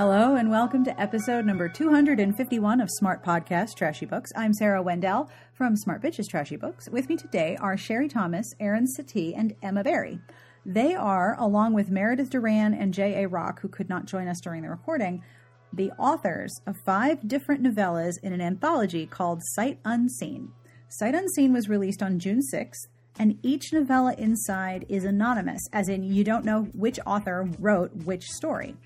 [0.00, 4.30] Hello, and welcome to episode number 251 of Smart Podcast Trashy Books.
[4.34, 6.88] I'm Sarah Wendell from Smart Bitches Trashy Books.
[6.88, 10.18] With me today are Sherry Thomas, Erin Satie, and Emma Barry.
[10.64, 13.28] They are, along with Meredith Duran and J.A.
[13.28, 15.22] Rock, who could not join us during the recording,
[15.70, 20.50] the authors of five different novellas in an anthology called Sight Unseen.
[20.88, 22.86] Sight Unseen was released on June 6th,
[23.18, 28.24] and each novella inside is anonymous, as in you don't know which author wrote which
[28.24, 28.76] story.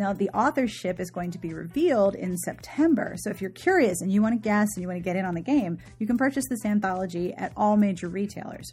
[0.00, 3.16] Now, the authorship is going to be revealed in September.
[3.18, 5.26] So, if you're curious and you want to guess and you want to get in
[5.26, 8.72] on the game, you can purchase this anthology at all major retailers.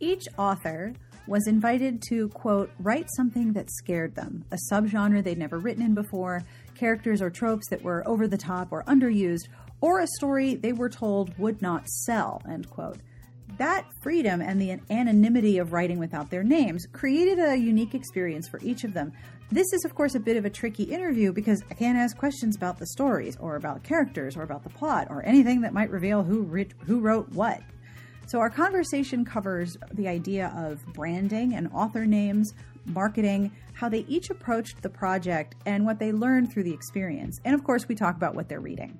[0.00, 0.94] Each author
[1.28, 5.94] was invited to, quote, write something that scared them, a subgenre they'd never written in
[5.94, 6.42] before,
[6.74, 9.46] characters or tropes that were over the top or underused,
[9.80, 12.98] or a story they were told would not sell, end quote.
[13.58, 18.58] That freedom and the anonymity of writing without their names created a unique experience for
[18.62, 19.12] each of them.
[19.52, 22.56] This is, of course, a bit of a tricky interview because I can't ask questions
[22.56, 26.22] about the stories or about characters or about the plot or anything that might reveal
[26.22, 26.46] who,
[26.86, 27.60] who wrote what.
[28.26, 32.54] So, our conversation covers the idea of branding and author names,
[32.86, 37.38] marketing, how they each approached the project, and what they learned through the experience.
[37.44, 38.98] And of course, we talk about what they're reading.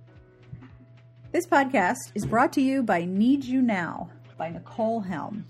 [1.33, 5.47] This podcast is brought to you by Need You Now by Nicole Helm.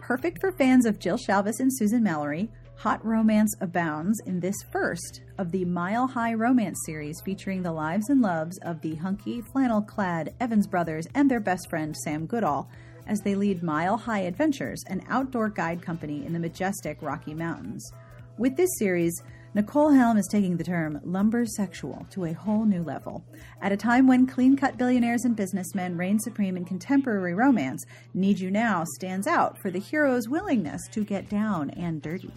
[0.00, 5.22] Perfect for fans of Jill Shalvis and Susan Mallery, hot romance abounds in this first
[5.38, 9.80] of the Mile High romance series featuring the lives and loves of the hunky, flannel
[9.80, 12.68] clad Evans brothers and their best friend Sam Goodall
[13.06, 17.90] as they lead Mile High Adventures, an outdoor guide company in the majestic Rocky Mountains.
[18.36, 19.22] With this series,
[19.54, 23.24] Nicole Helm is taking the term lumbersexual to a whole new level.
[23.62, 28.38] At a time when clean cut billionaires and businessmen reign supreme in contemporary romance, Need
[28.38, 32.32] You Now stands out for the hero's willingness to get down and dirty.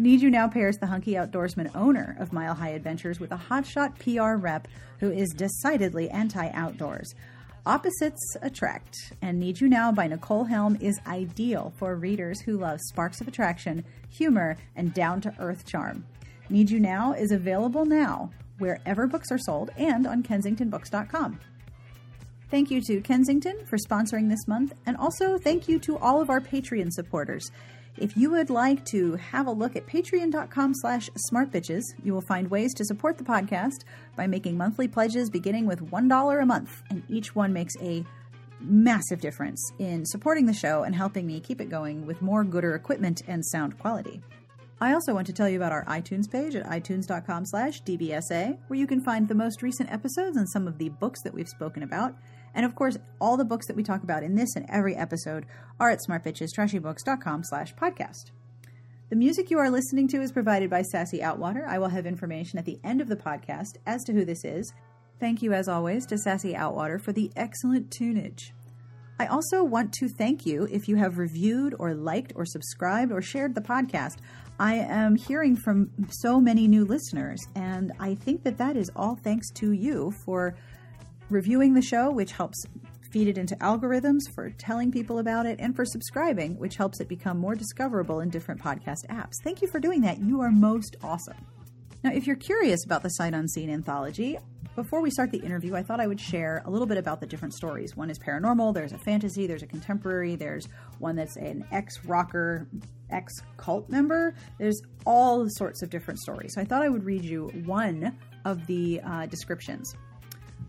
[0.00, 3.98] Need You Now pairs the hunky outdoorsman owner of Mile High Adventures with a hotshot
[3.98, 4.66] PR rep
[4.98, 7.14] who is decidedly anti outdoors.
[7.66, 12.80] Opposites attract, and Need You Now by Nicole Helm is ideal for readers who love
[12.80, 16.06] sparks of attraction, humor, and down to earth charm.
[16.48, 21.40] Need You Now is available now wherever books are sold and on kensingtonbooks.com.
[22.50, 26.30] Thank you to Kensington for sponsoring this month, and also thank you to all of
[26.30, 27.50] our Patreon supporters.
[28.00, 32.50] If you would like to have a look at patreon.com slash smartbitches, you will find
[32.50, 33.84] ways to support the podcast
[34.16, 38.02] by making monthly pledges beginning with $1 a month, and each one makes a
[38.58, 42.74] massive difference in supporting the show and helping me keep it going with more gooder
[42.74, 44.22] equipment and sound quality.
[44.80, 48.78] I also want to tell you about our iTunes page at itunes.com slash dbsa, where
[48.78, 51.82] you can find the most recent episodes and some of the books that we've spoken
[51.82, 52.14] about.
[52.54, 55.46] And of course, all the books that we talk about in this and every episode
[55.78, 58.30] are at smartbitchestrashybooks.com slash podcast.
[59.10, 61.66] The music you are listening to is provided by Sassy Outwater.
[61.66, 64.72] I will have information at the end of the podcast as to who this is.
[65.18, 68.52] Thank you, as always, to Sassy Outwater for the excellent tunage.
[69.18, 73.20] I also want to thank you if you have reviewed or liked or subscribed or
[73.20, 74.16] shared the podcast.
[74.58, 79.16] I am hearing from so many new listeners, and I think that that is all
[79.16, 80.56] thanks to you for
[81.30, 82.64] reviewing the show, which helps
[83.10, 87.08] feed it into algorithms, for telling people about it, and for subscribing, which helps it
[87.08, 89.34] become more discoverable in different podcast apps.
[89.42, 90.20] Thank you for doing that.
[90.20, 91.36] You are most awesome.
[92.02, 94.38] Now, if you're curious about the Sight Unseen anthology,
[94.76, 97.26] before we start the interview, I thought I would share a little bit about the
[97.26, 97.96] different stories.
[97.96, 100.68] One is paranormal, there's a fantasy, there's a contemporary, there's
[100.98, 102.68] one that's an ex rocker,
[103.10, 104.34] ex cult member.
[104.58, 106.54] There's all sorts of different stories.
[106.54, 109.94] So I thought I would read you one of the uh, descriptions.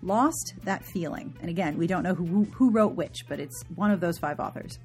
[0.02, 1.36] Lost that feeling.
[1.42, 4.40] And again, we don't know who, who wrote which, but it's one of those five
[4.40, 4.80] authors.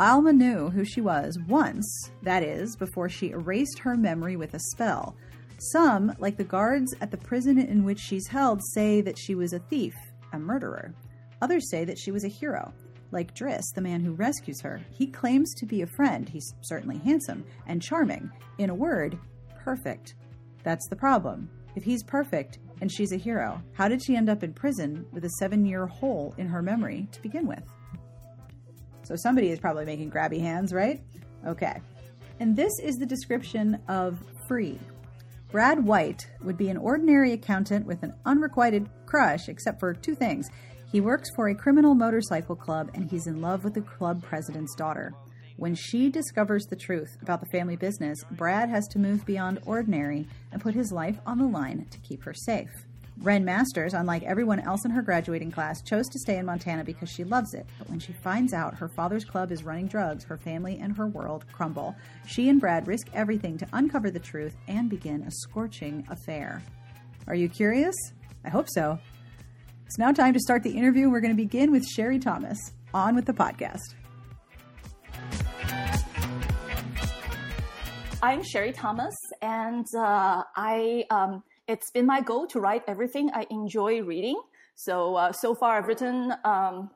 [0.00, 4.58] Alma knew who she was once, that is, before she erased her memory with a
[4.58, 5.14] spell.
[5.58, 9.52] Some, like the guards at the prison in which she's held, say that she was
[9.52, 9.94] a thief,
[10.32, 10.92] a murderer.
[11.40, 12.72] Others say that she was a hero.
[13.12, 16.28] Like Driss, the man who rescues her, he claims to be a friend.
[16.28, 18.28] He's certainly handsome and charming.
[18.58, 19.16] In a word,
[19.62, 20.14] perfect.
[20.64, 21.48] That's the problem.
[21.76, 25.24] If he's perfect and she's a hero, how did she end up in prison with
[25.24, 27.64] a seven year hole in her memory to begin with?
[29.04, 31.00] So somebody is probably making grabby hands, right?
[31.46, 31.80] Okay.
[32.40, 34.78] And this is the description of Free,
[35.50, 40.50] Brad White would be an ordinary accountant with an unrequited crush, except for two things.
[40.92, 44.74] He works for a criminal motorcycle club and he's in love with the club president's
[44.74, 45.14] daughter.
[45.56, 50.26] When she discovers the truth about the family business, Brad has to move beyond ordinary
[50.50, 52.70] and put his life on the line to keep her safe.
[53.18, 57.08] Ren Masters, unlike everyone else in her graduating class, chose to stay in Montana because
[57.08, 57.66] she loves it.
[57.78, 61.06] But when she finds out her father's club is running drugs, her family and her
[61.06, 61.94] world crumble.
[62.26, 66.60] She and Brad risk everything to uncover the truth and begin a scorching affair.
[67.28, 67.94] Are you curious?
[68.44, 68.98] I hope so.
[69.86, 71.08] It's now time to start the interview.
[71.08, 72.58] We're going to begin with Sherry Thomas.
[72.92, 73.94] On with the podcast.
[78.24, 83.46] I'm Sherry Thomas, and uh, I um, it's been my goal to write everything I
[83.50, 84.40] enjoy reading.
[84.76, 86.88] So uh, so far, I've written um,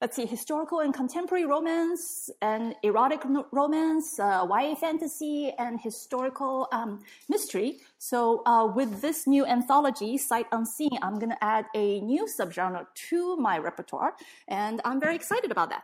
[0.00, 7.00] let's see, historical and contemporary romance, and erotic romance, uh, YA fantasy, and historical um,
[7.28, 7.78] mystery.
[7.98, 12.86] So uh, with this new anthology, Sight Unseen, I'm going to add a new subgenre
[13.08, 14.14] to my repertoire,
[14.46, 15.82] and I'm very excited about that.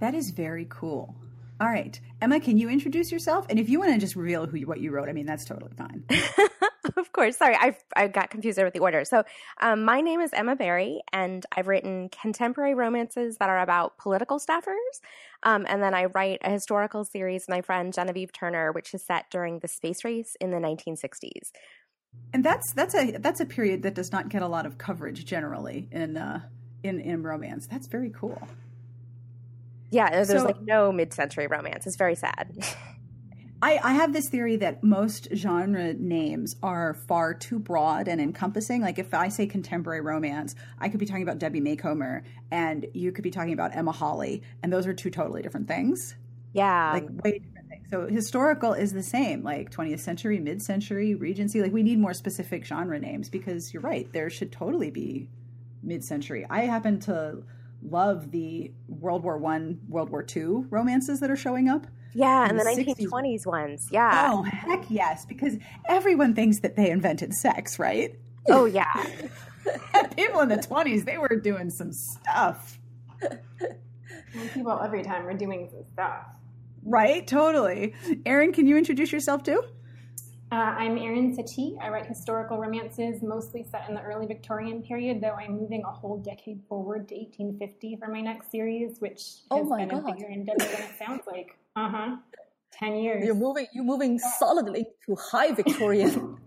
[0.00, 1.14] That is very cool.
[1.58, 3.46] All right, Emma, can you introduce yourself?
[3.48, 5.46] And if you want to just reveal who you, what you wrote, I mean that's
[5.46, 6.04] totally fine.
[6.96, 7.38] of course.
[7.38, 9.06] Sorry, I I got confused with the order.
[9.06, 9.24] So,
[9.62, 14.38] um, my name is Emma Barry, and I've written contemporary romances that are about political
[14.38, 15.00] staffers.
[15.44, 19.30] Um, and then I write a historical series my friend Genevieve Turner, which is set
[19.30, 21.52] during the space race in the 1960s.
[22.34, 25.24] And that's that's a that's a period that does not get a lot of coverage
[25.24, 26.40] generally in uh,
[26.82, 27.66] in in romance.
[27.66, 28.46] That's very cool.
[29.90, 31.86] Yeah, uh, there's so, like no mid-century romance.
[31.86, 32.52] It's very sad.
[33.62, 38.82] I, I, have this theory that most genre names are far too broad and encompassing.
[38.82, 43.12] Like if I say contemporary romance, I could be talking about Debbie Macomber, and you
[43.12, 46.14] could be talking about Emma Holly, and those are two totally different things.
[46.52, 47.86] Yeah, like way different things.
[47.90, 51.62] So historical is the same, like 20th century, mid-century, Regency.
[51.62, 54.10] Like we need more specific genre names because you're right.
[54.12, 55.28] There should totally be
[55.82, 56.44] mid-century.
[56.50, 57.42] I happen to
[57.90, 61.86] love the World War One, World War Two romances that are showing up.
[62.14, 63.88] Yeah, and the, the 1920s ones.
[63.90, 64.30] Yeah.
[64.32, 68.18] Oh, heck yes, because everyone thinks that they invented sex, right?
[68.48, 68.90] Oh, yeah.
[70.16, 72.78] People in the 20s, they were doing some stuff.
[73.20, 76.26] Well, people every time are doing some stuff.
[76.84, 77.94] Right, totally.
[78.24, 79.62] Erin, can you introduce yourself too?
[80.52, 81.76] Uh, I'm Erin Satie.
[81.82, 85.90] I write historical romances, mostly set in the early Victorian period, though I'm moving a
[85.90, 90.08] whole decade forward to 1850 for my next series, which oh has been God.
[90.08, 91.58] a bigger endeavor than it sounds like.
[91.74, 92.16] Uh huh.
[92.70, 93.24] Ten years.
[93.24, 93.66] You're moving.
[93.72, 96.38] You're moving solidly to high Victorian.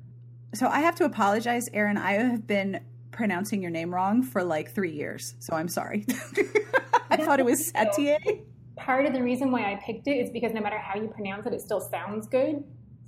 [0.54, 1.96] so I have to apologize, Erin.
[1.96, 2.80] I have been
[3.12, 6.06] pronouncing your name wrong for like three years, so I'm sorry.
[7.10, 8.42] I thought it was Satie.
[8.76, 11.46] Part of the reason why I picked it is because no matter how you pronounce
[11.46, 12.64] it, it still sounds good.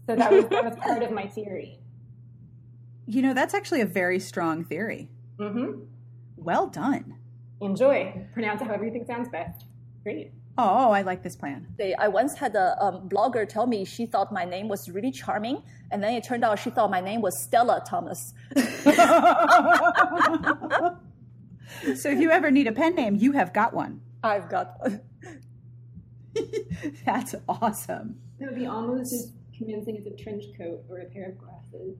[0.06, 1.78] So that was that was part of my theory.
[3.06, 5.08] You know, that's actually a very strong theory.
[5.38, 5.82] Mm-hmm.
[6.36, 7.16] Well done.
[7.60, 8.26] Enjoy.
[8.32, 9.64] Pronounce it however you think sounds best.
[10.02, 10.32] Great.
[10.58, 11.66] Oh, I like this plan.
[11.98, 15.62] I once had a um, blogger tell me she thought my name was really charming,
[15.90, 18.32] and then it turned out she thought my name was Stella Thomas.
[22.00, 24.00] so if you ever need a pen name, you have got one.
[24.24, 25.02] I've got one.
[27.04, 28.18] That's awesome.
[28.38, 31.96] That would be almost as convincing as a trench coat or a pair of glasses.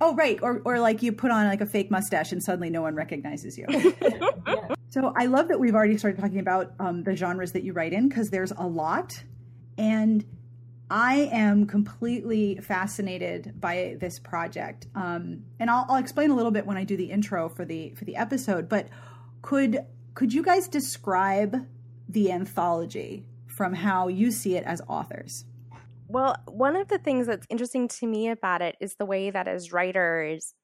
[0.00, 2.82] Oh right, or or like you put on like a fake mustache and suddenly no
[2.82, 3.66] one recognizes you.
[3.70, 4.74] yeah.
[4.88, 7.92] So I love that we've already started talking about um, the genres that you write
[7.92, 9.22] in because there's a lot,
[9.76, 10.24] and
[10.90, 14.88] I am completely fascinated by this project.
[14.96, 17.90] Um, and I'll, I'll explain a little bit when I do the intro for the
[17.90, 18.68] for the episode.
[18.68, 18.88] But
[19.42, 19.84] could
[20.14, 21.66] could you guys describe
[22.08, 25.44] the anthology from how you see it as authors?
[26.12, 29.46] Well, one of the things that's interesting to me about it is the way that
[29.46, 30.54] as writers,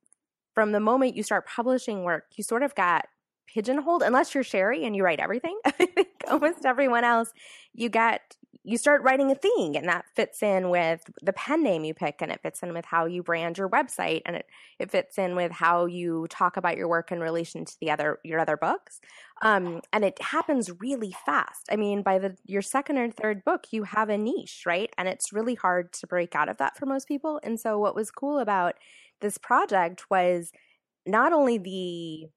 [0.54, 3.06] from the moment you start publishing work, you sort of got
[3.46, 5.58] pigeonholed unless you're Sherry and you write everything.
[5.66, 7.32] I think almost everyone else,
[7.74, 11.84] you get you start writing a thing and that fits in with the pen name
[11.84, 14.46] you pick and it fits in with how you brand your website and it,
[14.80, 18.18] it fits in with how you talk about your work in relation to the other
[18.24, 19.00] your other books
[19.42, 21.68] um, and it happens really fast.
[21.70, 24.90] I mean by the your second or third book you have a niche right?
[24.98, 27.40] And it's really hard to break out of that for most people.
[27.42, 28.74] And so what was cool about
[29.20, 30.52] this project was
[31.06, 32.28] not only the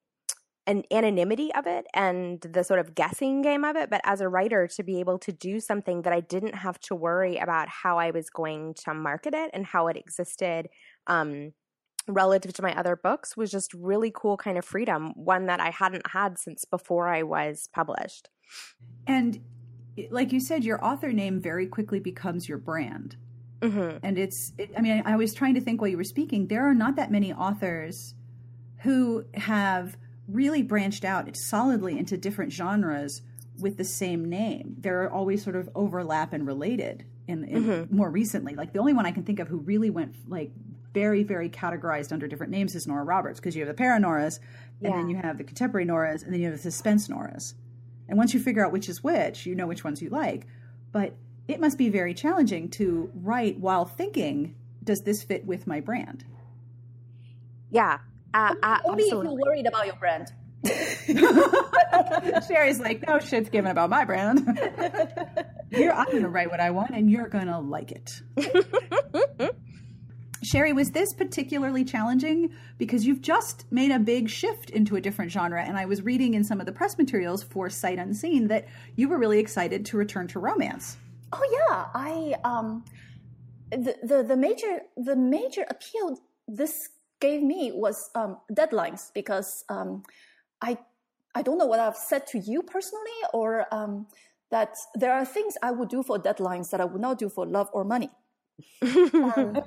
[0.68, 4.30] an anonymity of it and the sort of guessing game of it, but as a
[4.30, 7.98] writer to be able to do something that I didn't have to worry about how
[7.98, 10.70] I was going to market it and how it existed
[11.08, 11.54] um,
[12.08, 15.70] relative to my other books was just really cool kind of freedom, one that I
[15.70, 18.30] hadn't had since before I was published.
[19.06, 19.42] And
[20.10, 23.16] like you said, your author name very quickly becomes your brand.
[23.62, 23.98] Mm-hmm.
[24.04, 26.70] And it's, it, I mean, I was trying to think while you were speaking, there
[26.70, 28.16] are not that many authors
[28.84, 33.22] who have really branched out solidly into different genres
[33.60, 34.76] with the same name.
[34.80, 37.96] They're always sort of overlap and related in, in mm-hmm.
[37.96, 38.56] more recently.
[38.56, 40.52] Like the only one I can think of who really went like
[40.94, 44.40] very, very categorized under different names as Nora Roberts because you have the paranoras,
[44.82, 44.96] and yeah.
[44.96, 47.54] then you have the contemporary Noras, and then you have the suspense Noras.
[48.08, 50.48] And once you figure out which is which, you know which ones you like.
[50.92, 51.14] But
[51.48, 56.26] it must be very challenging to write while thinking, does this fit with my brand?
[57.70, 58.00] Yeah.
[58.34, 60.32] Uh, uh, Only if you're worried about your brand.
[62.48, 64.40] Sherry's like, no shit's given about my brand.
[65.72, 68.22] Here, I'm going to write what I want, and you're going to like it.
[70.42, 75.32] Sherry, was this particularly challenging because you've just made a big shift into a different
[75.32, 75.62] genre?
[75.62, 79.10] And I was reading in some of the press materials for Sight Unseen that you
[79.10, 80.98] were really excited to return to romance.
[81.34, 82.86] Oh yeah, I um,
[83.72, 86.18] the the, the major the major appeal
[86.48, 86.74] this
[87.20, 90.04] gave me was um, deadlines because um,
[90.62, 90.78] I
[91.36, 94.08] I don't know what I've said to you personally or um,
[94.50, 97.46] that there are things I would do for deadlines that I would not do for
[97.46, 98.10] love or money.
[98.82, 99.62] Um,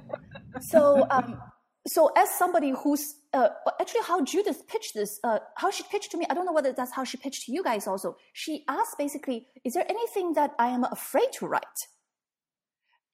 [0.60, 1.40] so, um,
[1.86, 3.48] so as somebody who's uh,
[3.80, 6.72] actually how Judith pitched this, uh, how she pitched to me, I don't know whether
[6.72, 8.16] that's how she pitched to you guys also.
[8.32, 11.80] She asked basically, is there anything that I am afraid to write?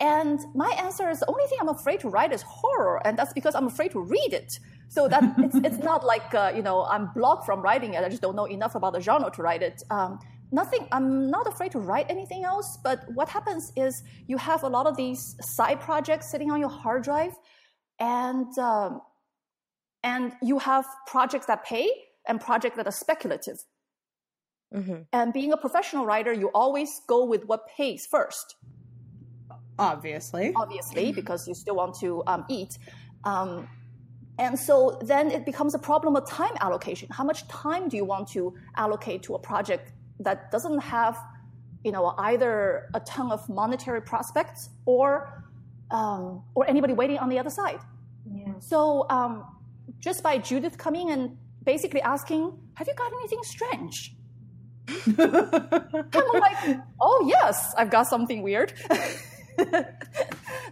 [0.00, 3.32] And my answer is the only thing I'm afraid to write is horror, and that's
[3.32, 4.52] because I'm afraid to read it.
[4.90, 8.04] So that it's, it's not like uh, you know I'm blocked from writing it.
[8.04, 9.82] I just don't know enough about the genre to write it.
[9.90, 10.20] Um,
[10.50, 14.68] nothing i'm not afraid to write anything else but what happens is you have a
[14.68, 17.32] lot of these side projects sitting on your hard drive
[17.98, 19.00] and um,
[20.02, 21.88] and you have projects that pay
[22.26, 23.58] and projects that are speculative.
[24.74, 24.96] Mm-hmm.
[25.14, 28.56] and being a professional writer you always go with what pays first.
[29.78, 30.52] Obviously.
[30.54, 32.76] Obviously because you still want to um, eat.
[33.24, 33.66] Um,
[34.38, 37.08] and so then it becomes a problem of time allocation.
[37.10, 41.18] How much time do you want to allocate to a project that doesn't have
[41.84, 45.44] you know either a ton of monetary prospects or
[45.90, 47.80] um, or anybody waiting on the other side.
[48.30, 48.52] Yeah.
[48.58, 49.44] So um,
[49.98, 54.14] just by Judith coming and basically asking, "Have you got anything strange?"
[55.18, 58.72] I'm like, "Oh yes, I've got something weird."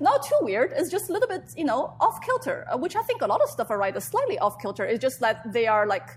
[0.00, 0.72] Not too weird.
[0.76, 3.40] It's just a little bit, you know, off kilter, uh, which I think a lot
[3.42, 3.96] of stuff are right.
[3.96, 4.84] Is slightly off kilter.
[4.84, 6.08] It's just that they are like.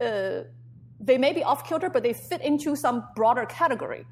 [0.00, 0.42] Uh,
[1.00, 4.06] they may be off kilter, but they fit into some broader category.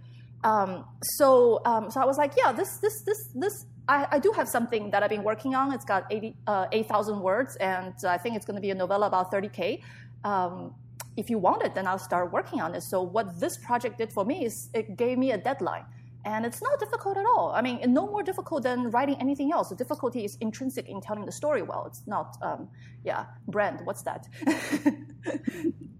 [0.45, 3.67] Um, so, um, so I was like, yeah, this, this, this, this.
[3.89, 5.73] I, I, do have something that I've been working on.
[5.73, 9.07] It's got 80, uh, 8,000 words, and I think it's going to be a novella
[9.07, 9.83] about 30k.
[10.23, 10.75] Um,
[11.17, 12.83] if you want it, then I'll start working on it.
[12.83, 15.85] So, what this project did for me is it gave me a deadline.
[16.27, 17.53] And it's not difficult at all.
[17.55, 19.69] I mean, no more difficult than writing anything else.
[19.69, 21.85] The difficulty is intrinsic in telling the story well.
[21.87, 22.69] It's not, um,
[23.05, 24.27] yeah, brand, what's that?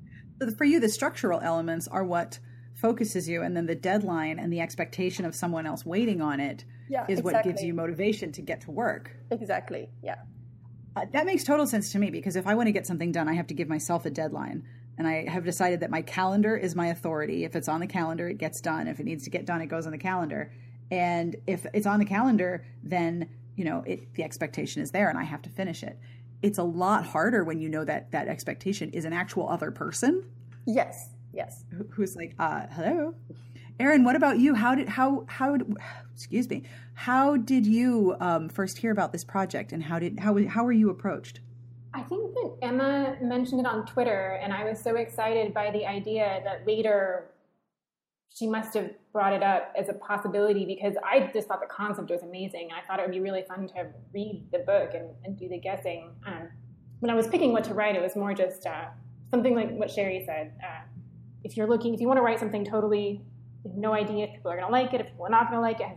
[0.53, 2.39] for you, the structural elements are what
[2.75, 6.65] focuses you, and then the deadline and the expectation of someone else waiting on it
[6.89, 7.33] yeah, is exactly.
[7.33, 9.11] what gives you motivation to get to work.
[9.31, 9.89] Exactly.
[10.03, 10.17] Yeah.
[10.97, 13.29] Uh, that makes total sense to me because if I want to get something done,
[13.29, 14.65] I have to give myself a deadline.
[14.97, 17.45] And I have decided that my calendar is my authority.
[17.45, 18.87] If it's on the calendar, it gets done.
[18.87, 20.53] If it needs to get done, it goes on the calendar.
[20.91, 25.19] And if it's on the calendar, then you know it, the expectation is there, and
[25.19, 25.99] I have to finish it
[26.45, 30.23] it's a lot harder when you know that that expectation is an actual other person.
[30.67, 31.09] Yes.
[31.33, 31.65] Yes.
[31.91, 33.15] Who's like, uh, hello,
[33.81, 34.05] Erin.
[34.05, 34.55] What about you?
[34.55, 35.57] How did how how
[36.15, 36.65] excuse me?
[36.93, 40.73] How did you um, first hear about this project, and how did how how were
[40.73, 41.41] you approached?
[41.95, 45.87] I think that Emma mentioned it on Twitter, and I was so excited by the
[45.87, 47.31] idea that later
[48.35, 52.11] she must have brought it up as a possibility because I just thought the concept
[52.11, 52.71] was amazing.
[52.77, 55.59] I thought it would be really fun to read the book and, and do the
[55.59, 56.11] guessing.
[56.27, 56.49] Um,
[56.99, 58.87] when I was picking what to write, it was more just uh,
[59.31, 60.53] something like what Sherry said.
[60.61, 60.83] Uh,
[61.45, 63.23] if you're looking, if you want to write something totally,
[63.63, 65.49] you have no idea if people are going to like it, if people are not
[65.49, 65.97] going to like it,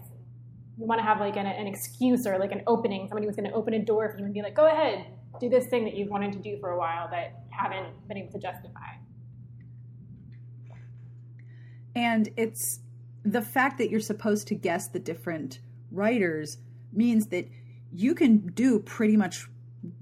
[0.77, 3.07] you want to have like an, an excuse or like an opening.
[3.07, 5.07] Somebody was going to open a door for you and be like, go ahead,
[5.39, 8.31] do this thing that you've wanted to do for a while that haven't been able
[8.31, 8.93] to justify.
[11.97, 12.79] And it's
[13.25, 15.61] the fact that you're supposed to guess the different
[15.91, 16.59] writers
[16.93, 17.49] means that
[17.91, 19.47] you can do pretty much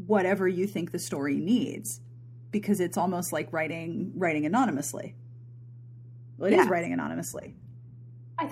[0.06, 2.02] whatever you think the story needs
[2.52, 5.16] because it's almost like writing writing anonymously.
[6.38, 6.64] Well, it yeah.
[6.64, 7.56] is writing anonymously.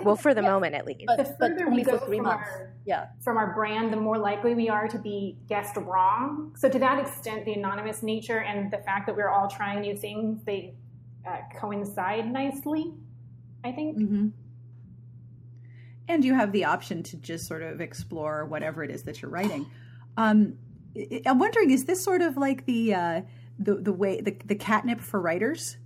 [0.03, 0.49] well, for the yeah.
[0.49, 1.03] moment at least.
[1.05, 3.07] But, the further we go from our, yeah.
[3.21, 6.55] from our brand, the more likely we are to be guessed wrong.
[6.57, 9.97] So to that extent, the anonymous nature and the fact that we're all trying new
[9.97, 10.75] things, they
[11.27, 12.93] uh, coincide nicely.
[13.63, 13.97] I think.
[13.97, 14.27] Mm-hmm.
[16.07, 19.31] And you have the option to just sort of explore whatever it is that you're
[19.31, 19.65] writing.
[20.17, 20.57] Um,
[21.25, 23.21] I'm wondering, is this sort of like the uh,
[23.57, 25.77] the the way the, the catnip for writers?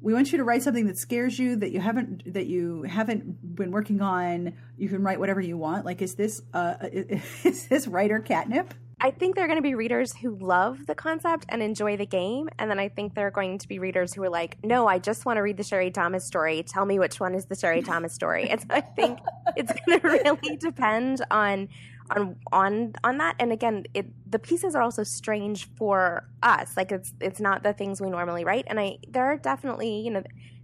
[0.00, 3.56] We want you to write something that scares you that you haven't that you haven't
[3.56, 4.52] been working on.
[4.76, 5.84] You can write whatever you want.
[5.84, 8.74] Like, is this uh, is this writer catnip?
[9.04, 12.06] I think there are going to be readers who love the concept and enjoy the
[12.06, 12.48] game.
[12.60, 15.00] And then I think there are going to be readers who are like, no, I
[15.00, 16.62] just want to read the Sherry Thomas story.
[16.62, 18.48] Tell me which one is the Sherry Thomas story.
[18.52, 19.18] And so I think
[19.56, 21.68] it's going to really depend on
[22.10, 26.92] on on on that and again it, the pieces are also strange for us like
[26.92, 30.22] it's it's not the things we normally write and i there are definitely you know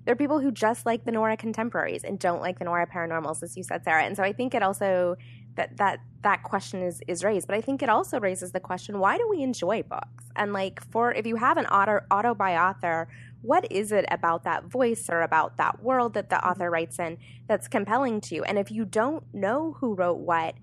[0.08, 3.42] there are people who just like the Nora contemporaries and don't like the Nora paranormals,
[3.42, 4.04] as you said, Sarah.
[4.04, 5.16] And so I think it also
[5.58, 8.98] that that that question is is raised, but I think it also raises the question:
[8.98, 10.24] Why do we enjoy books?
[10.34, 13.08] And like for if you have an auto auto by author,
[13.42, 16.48] what is it about that voice or about that world that the mm-hmm.
[16.48, 18.44] author writes in that's compelling to you?
[18.44, 20.54] And if you don't know who wrote what,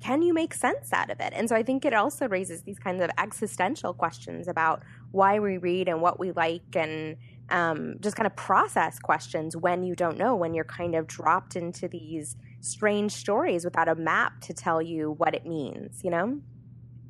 [0.00, 1.32] can you make sense out of it?
[1.34, 5.58] And so I think it also raises these kinds of existential questions about why we
[5.58, 7.16] read and what we like and
[7.50, 11.56] um, just kind of process questions when you don't know, when you're kind of dropped
[11.56, 16.40] into these strange stories without a map to tell you what it means, you know?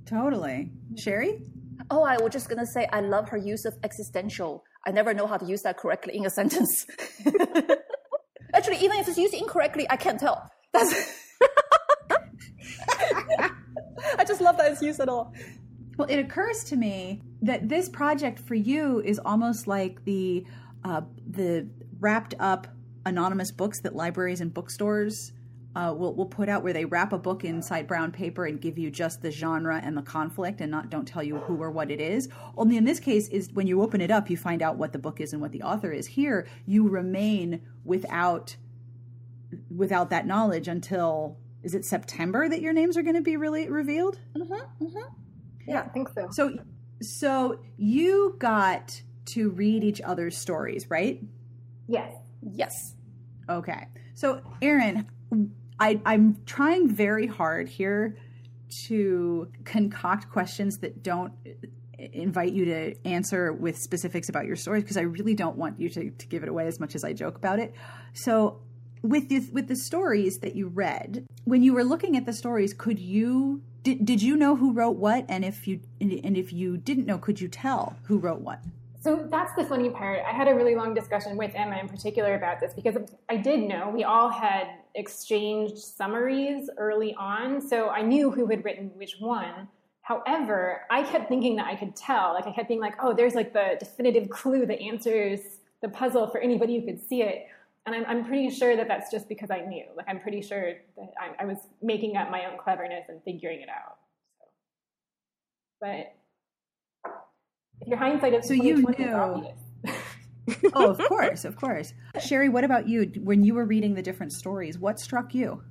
[0.06, 0.70] Totally.
[0.96, 1.42] Sherry?
[1.90, 4.64] Oh, I was just going to say, I love her use of existential.
[4.86, 6.86] I never know how to use that correctly in a sentence.
[8.54, 10.50] Actually, even if it's used incorrectly, I can't tell.
[10.72, 10.94] That's.
[14.18, 15.34] I just love that it's used at all.
[15.96, 20.44] Well, it occurs to me that this project for you is almost like the
[20.84, 22.68] uh, the wrapped up
[23.04, 25.32] anonymous books that libraries and bookstores
[25.76, 28.78] uh, will will put out, where they wrap a book inside brown paper and give
[28.78, 31.90] you just the genre and the conflict, and not don't tell you who or what
[31.90, 32.30] it is.
[32.56, 34.98] Only in this case, is when you open it up, you find out what the
[34.98, 36.06] book is and what the author is.
[36.06, 38.56] Here, you remain without
[39.74, 43.68] without that knowledge until is it September that your names are going to be really
[43.68, 44.18] revealed?
[44.34, 45.14] Mm-hmm, mm-hmm.
[45.68, 46.28] Yeah, I think so.
[46.30, 46.58] So,
[47.02, 51.22] so you got to read each other's stories, right?
[51.88, 52.14] Yes.
[52.40, 52.94] Yes.
[53.48, 53.88] Okay.
[54.14, 55.06] So, Erin,
[55.78, 58.16] I, I'm trying very hard here
[58.86, 61.32] to concoct questions that don't
[61.98, 65.88] invite you to answer with specifics about your stories because I really don't want you
[65.90, 67.74] to, to give it away as much as I joke about it.
[68.12, 68.60] So,
[69.02, 72.98] with with the stories that you read, when you were looking at the stories, could
[72.98, 75.26] you did, did you know who wrote what?
[75.28, 78.60] And if you and if you didn't know could you tell who wrote what?
[79.00, 80.20] So that's the funny part.
[80.26, 82.96] I had a really long discussion with emma in particular about this because
[83.28, 88.64] i did know we all had exchanged summaries early on so i knew who had
[88.64, 89.68] written which one
[90.02, 93.34] however i kept thinking that i could tell like i kept being like oh there's
[93.34, 95.40] like the definitive clue that answers
[95.82, 97.46] the puzzle for anybody who could see it
[97.86, 99.84] and I'm, I'm pretty sure that that's just because I knew.
[99.96, 103.60] Like, I'm pretty sure that I, I was making up my own cleverness and figuring
[103.60, 103.98] it out.
[104.40, 104.46] So.
[105.80, 106.14] But
[107.80, 109.46] if your hindsight is so you knew.
[110.74, 111.92] oh, of course, of course.
[112.20, 113.10] Sherry, what about you?
[113.22, 115.62] When you were reading the different stories, what struck you?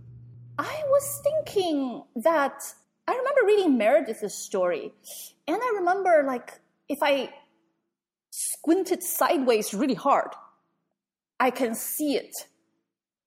[0.57, 2.57] I was thinking that
[3.07, 4.93] I remember reading Meredith's story,
[5.47, 6.59] and I remember like
[6.89, 7.29] if I
[8.31, 10.31] squinted sideways really hard,
[11.39, 12.33] I can see it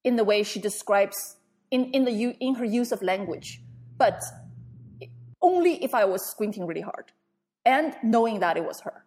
[0.05, 1.37] in the way she describes
[1.71, 3.61] in, in the in her use of language,
[3.97, 4.23] but
[5.43, 7.13] only if I was squinting really hard
[7.65, 9.05] and knowing that it was her.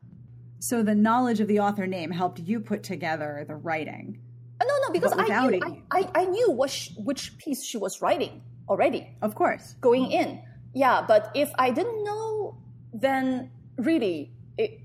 [0.62, 4.22] So the knowledge of the author name helped you put together the writing.
[4.60, 5.60] Uh, no, no, because I knew,
[5.92, 9.10] I, I, I, knew what she, which piece she was writing already.
[9.24, 10.40] Of course, going in,
[10.76, 11.04] yeah.
[11.08, 12.62] But if I didn't know,
[12.94, 14.82] then really it,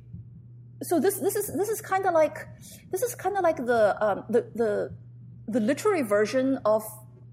[0.83, 2.49] so this this is this is kind of like
[2.91, 4.95] this is kind of like the um, the the
[5.47, 6.83] the literary version of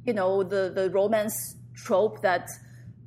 [0.06, 2.50] you know the the romance trope that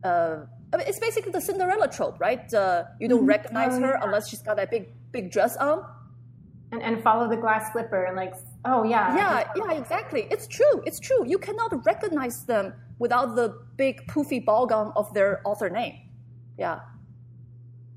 [0.03, 2.53] uh, I mean, it's basically the Cinderella trope, right?
[2.55, 3.29] Uh, you don't mm-hmm.
[3.29, 5.79] recognize oh, her unless she's got that big big dress on,
[6.73, 10.23] and and follow the glass slipper and like oh yeah yeah yeah exactly.
[10.35, 10.77] It's true.
[10.89, 11.23] It's true.
[11.33, 15.97] You cannot recognize them without the big poofy ball gown of their author name.
[16.59, 16.81] Yeah.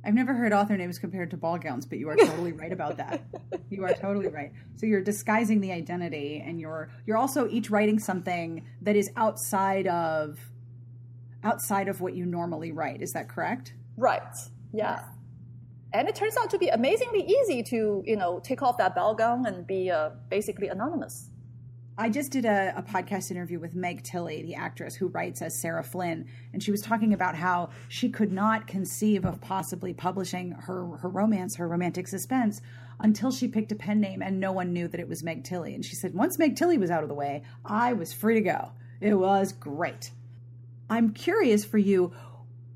[0.06, 2.96] I've never heard author names compared to ball gowns, but you are totally right about
[2.98, 3.22] that.
[3.72, 4.52] You are totally right.
[4.78, 9.86] So you're disguising the identity, and you're you're also each writing something that is outside
[9.86, 10.40] of
[11.44, 13.00] outside of what you normally write.
[13.04, 13.74] Is that correct?
[13.96, 14.36] Right.
[14.74, 15.04] Yeah.
[15.92, 19.16] And it turns out to be amazingly easy to you know take off that ball
[19.16, 21.30] gown and be uh, basically anonymous.
[21.98, 25.54] I just did a, a, podcast interview with Meg Tilly, the actress who writes as
[25.54, 30.52] Sarah Flynn, and she was talking about how she could not conceive of possibly publishing
[30.52, 32.62] her her romance, her romantic suspense,
[33.02, 35.74] until she picked a pen name and no one knew that it was Meg Tilly.
[35.74, 38.42] And she said, once Meg Tilly was out of the way, I was free to
[38.42, 38.72] go.
[39.02, 40.12] It was great.
[40.90, 42.14] I'm curious for you,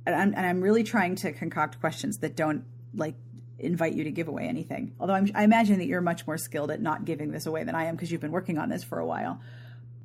[0.06, 2.63] and I'm, and I'm really trying to concoct questions that don't
[2.95, 3.15] like
[3.60, 4.93] invite you to give away anything.
[4.99, 7.75] Although I'm, i imagine that you're much more skilled at not giving this away than
[7.75, 9.41] I am because you've been working on this for a while.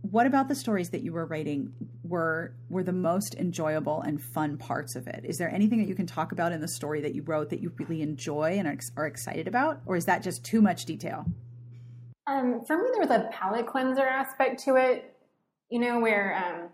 [0.02, 1.72] what about the stories that you were writing
[2.04, 5.24] were were the most enjoyable and fun parts of it?
[5.24, 7.60] Is there anything that you can talk about in the story that you wrote that
[7.60, 11.26] you really enjoy and are, are excited about, or is that just too much detail?
[12.26, 15.14] Um, for me, there was a palate cleanser aspect to it.
[15.70, 16.68] You know, where um,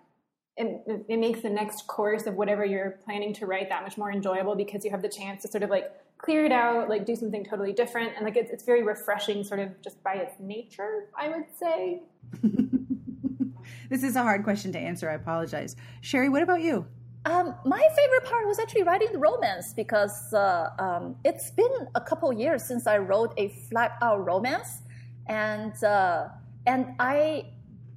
[0.56, 4.12] it, it makes the next course of whatever you're planning to write that much more
[4.12, 7.16] enjoyable because you have the chance to sort of like clear it out, like do
[7.16, 11.08] something totally different, and like it's, it's very refreshing, sort of just by its nature.
[11.18, 12.02] I would say.
[13.90, 15.10] this is a hard question to answer.
[15.10, 15.74] I apologize.
[16.02, 16.86] Sherry, what about you?
[17.26, 22.00] Um, my favorite part was actually writing the romance because uh, um, it's been a
[22.00, 24.82] couple years since I wrote a flat out romance,
[25.26, 26.28] and uh,
[26.66, 27.46] and I,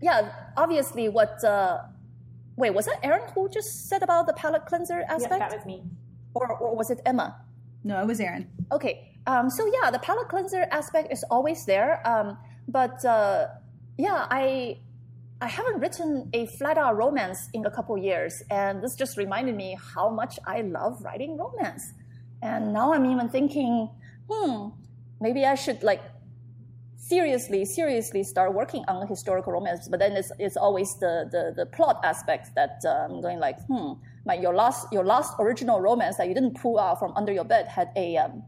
[0.02, 1.44] yeah, obviously what.
[1.44, 1.82] Uh,
[2.58, 5.32] wait, was that Erin who just said about the palate cleanser aspect?
[5.32, 5.84] Yeah, that was me.
[6.34, 7.36] Or, or was it Emma?
[7.84, 8.50] No, it was Erin.
[8.72, 9.14] Okay.
[9.28, 12.06] Um, so yeah, the palate cleanser aspect is always there.
[12.08, 13.48] Um, but uh,
[13.98, 14.80] yeah, I
[15.40, 19.56] I haven't written a flat out romance in a couple years, and this just reminded
[19.56, 21.94] me how much I love writing romance.
[22.42, 23.90] And now I'm even thinking,
[24.30, 24.70] hmm,
[25.20, 26.02] maybe I should like
[26.98, 29.88] seriously, seriously start working on historical romance.
[29.88, 33.94] But then it's, it's always the, the, the plot aspect that I'm going like, hmm,
[34.26, 37.46] my, your last your last original romance that you didn't pull out from under your
[37.46, 38.44] bed had a um,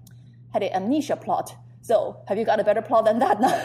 [0.51, 1.55] had an amnesia plot.
[1.81, 3.55] So have you got a better plot than that now?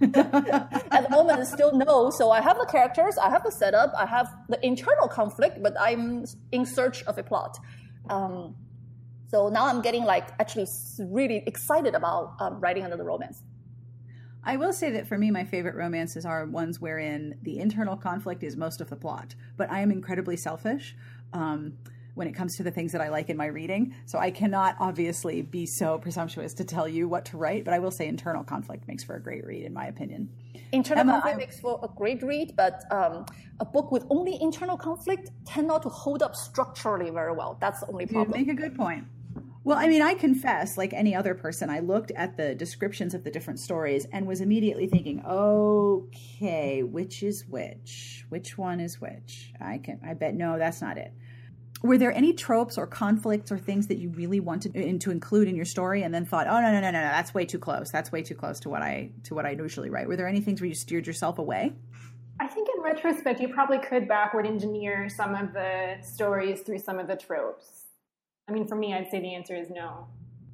[0.02, 2.10] At the moment, it's still no.
[2.10, 5.74] So I have the characters, I have the setup, I have the internal conflict, but
[5.78, 7.58] I'm in search of a plot.
[8.08, 8.54] Um,
[9.28, 10.66] so now I'm getting like actually
[10.98, 13.42] really excited about um, writing another romance.
[14.42, 18.42] I will say that for me, my favorite romances are ones wherein the internal conflict
[18.42, 19.34] is most of the plot.
[19.56, 20.96] But I am incredibly selfish
[21.32, 21.74] um,
[22.14, 23.94] when it comes to the things that I like in my reading.
[24.06, 27.64] So I cannot obviously be so presumptuous to tell you what to write.
[27.64, 30.30] But I will say internal conflict makes for a great read, in my opinion.
[30.72, 33.26] Internal Emma, conflict I, makes for a great read, but um,
[33.58, 37.58] a book with only internal conflict tend not to hold up structurally very well.
[37.60, 38.38] That's the only problem.
[38.38, 39.04] You make a good point.
[39.62, 43.24] Well, I mean, I confess, like any other person, I looked at the descriptions of
[43.24, 48.24] the different stories and was immediately thinking, okay, which is which?
[48.30, 49.52] Which one is which?
[49.60, 51.12] I can, I bet, no, that's not it.
[51.82, 55.54] Were there any tropes or conflicts or things that you really wanted to include in
[55.54, 57.90] your story and then thought, oh, no, no, no, no, no, that's way too close.
[57.90, 60.08] That's way too close to what I, to what I usually write.
[60.08, 61.74] Were there any things where you steered yourself away?
[62.38, 66.98] I think in retrospect, you probably could backward engineer some of the stories through some
[66.98, 67.79] of the tropes
[68.48, 70.08] I mean, for me, I'd say the answer is no.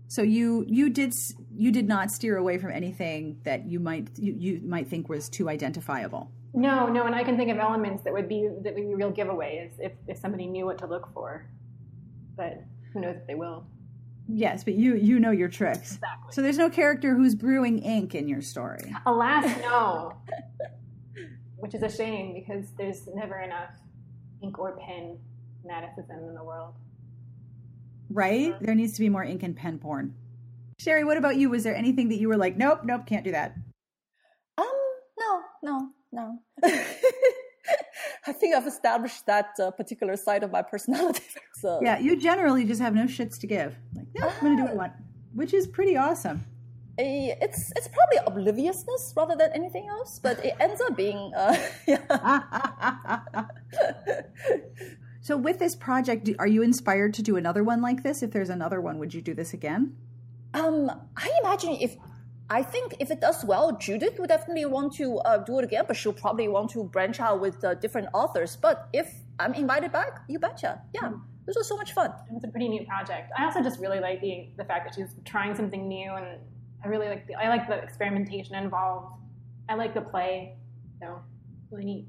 [0.09, 1.15] So you you did
[1.57, 5.29] you did not steer away from anything that you might you, you might think was
[5.29, 6.31] too identifiable.
[6.55, 9.13] No, no, and I can think of elements that would be that would be real
[9.13, 11.47] giveaways if if somebody knew what to look for.
[12.37, 13.67] But who knows if they will.
[14.29, 15.95] Yes, but you you know your tricks.
[15.95, 16.33] Exactly.
[16.33, 18.95] So there's no character who's brewing ink in your story.
[19.07, 20.13] Alas, no.
[21.57, 23.71] Which is a shame because there's never enough
[24.43, 25.19] ink or pen
[25.63, 26.75] fanaticism in the world
[28.11, 28.55] right?
[28.61, 30.15] There needs to be more ink and pen porn.
[30.79, 31.51] Sherry, what about you?
[31.51, 33.57] Was there anything that you were like, nope, nope, can't do that?
[34.59, 34.67] Um,
[35.19, 36.39] no, no, no.
[38.27, 41.23] I think I've established that uh, particular side of my personality.
[41.55, 41.81] so.
[41.83, 43.77] Yeah, you generally just have no shits to give.
[43.95, 44.93] Like, no, I'm going to do what I want,
[45.35, 46.45] which is pretty awesome.
[46.99, 51.31] It's it's probably obliviousness rather than anything else, but it ends up being.
[51.37, 51.55] Uh,
[51.87, 52.01] yeah.
[55.27, 58.23] So, with this project, are you inspired to do another one like this?
[58.23, 59.97] If there's another one, would you do this again?
[60.55, 61.97] Um, I imagine if
[62.49, 65.83] I think if it does well, Judith would definitely want to uh, do it again,
[65.89, 68.55] but she'll probably want to branch out with uh, different authors.
[68.55, 70.81] But if I'm invited back, you betcha.
[70.95, 71.11] Yeah,
[71.45, 72.13] this was so much fun.
[72.31, 73.33] It's a pretty neat project.
[73.37, 76.39] I also just really like the the fact that she's trying something new, and
[76.85, 79.21] I really like the I like the experimentation involved.
[79.69, 80.55] I like the play,
[81.01, 81.19] so
[81.73, 82.07] really neat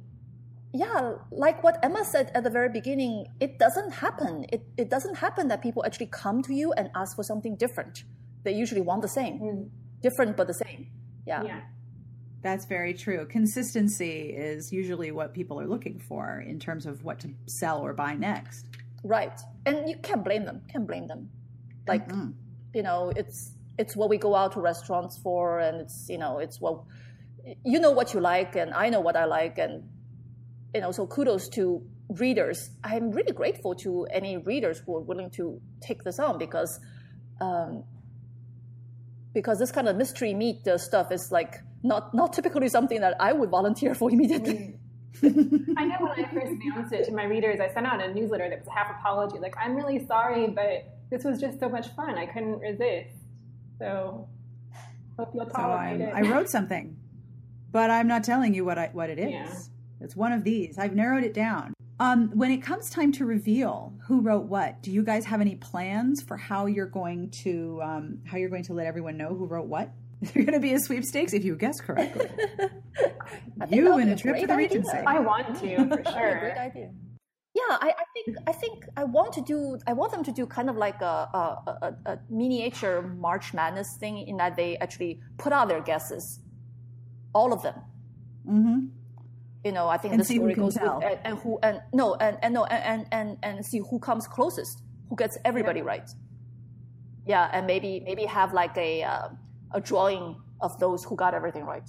[0.74, 4.46] yeah, like what Emma said at the very beginning, it doesn't happen.
[4.52, 8.04] It, it doesn't happen that people actually come to you and ask for something different.
[8.44, 9.70] They usually want the same, mm.
[10.02, 10.88] different but the same.
[11.26, 11.44] Yeah.
[11.44, 11.62] yeah.
[12.42, 13.26] That's very true.
[13.26, 17.94] Consistency is usually what people are looking for in terms of what to sell or
[17.94, 18.68] buy next.
[19.04, 19.40] Right.
[19.66, 20.62] And you can't blame them.
[20.72, 21.30] Can't blame them.
[21.88, 22.32] Like, mm-hmm.
[22.74, 26.40] you know, it's it's what we go out to restaurants for and it's, you know,
[26.40, 26.84] it's what
[27.64, 29.84] you know what you like and I know what I like and
[30.74, 32.70] you know, so kudos to readers.
[32.84, 36.80] I'm really grateful to any readers who are willing to take this on because
[37.42, 37.84] um,
[39.34, 43.16] because this kind of mystery meat uh, stuff is like not not typically something that
[43.20, 44.76] I would volunteer for immediately.
[45.24, 48.50] I know when I first announced it to my readers, I sent out a newsletter
[48.50, 51.88] that was a half apology, like I'm really sorry, but this was just so much
[51.96, 53.16] fun, I couldn't resist.
[53.80, 54.28] So
[55.18, 56.14] hope you'll tolerate so it.
[56.14, 56.98] I wrote something,
[57.72, 59.32] but I'm not telling you what I what it is.
[59.32, 59.54] Yeah.
[60.00, 60.78] It's one of these.
[60.78, 61.74] I've narrowed it down.
[62.00, 65.56] Um, when it comes time to reveal who wrote what, do you guys have any
[65.56, 69.46] plans for how you're going to um, how you're going to let everyone know who
[69.46, 69.92] wrote what?
[70.22, 72.30] There's going to be a sweepstakes if you guess correctly.
[73.70, 74.98] you win a trip to the Regency.
[74.98, 76.40] I want to for sure.
[76.40, 76.92] great idea.
[77.56, 79.80] Yeah, I, I, think I think I want to do.
[79.88, 83.98] I want them to do kind of like a, a, a, a miniature March Madness
[84.00, 86.40] thing in that they actually put out their guesses,
[87.34, 87.76] all of them.
[88.48, 88.97] Mm-hmm
[89.64, 92.38] you know, I think and the story goes with, and, and, who and no and,
[92.42, 95.86] and no and, and and see who comes closest, who gets everybody yeah.
[95.86, 96.10] right.
[97.26, 99.30] Yeah, and maybe maybe have like a uh,
[99.74, 101.84] a drawing of those who got everything right.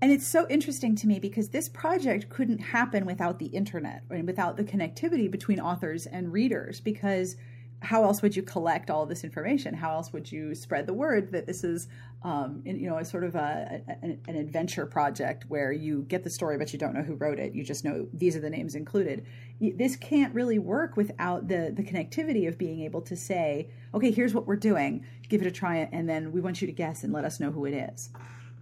[0.00, 4.26] And it's so interesting to me because this project couldn't happen without the internet and
[4.26, 7.36] without the connectivity between authors and readers because
[7.84, 9.74] how else would you collect all this information?
[9.74, 11.86] How else would you spread the word that this is,
[12.22, 16.30] um, you know, a sort of a, a, an adventure project where you get the
[16.30, 17.54] story but you don't know who wrote it.
[17.54, 19.26] You just know these are the names included.
[19.60, 24.34] This can't really work without the the connectivity of being able to say, okay, here's
[24.34, 25.04] what we're doing.
[25.28, 27.50] Give it a try, and then we want you to guess and let us know
[27.50, 28.10] who it is.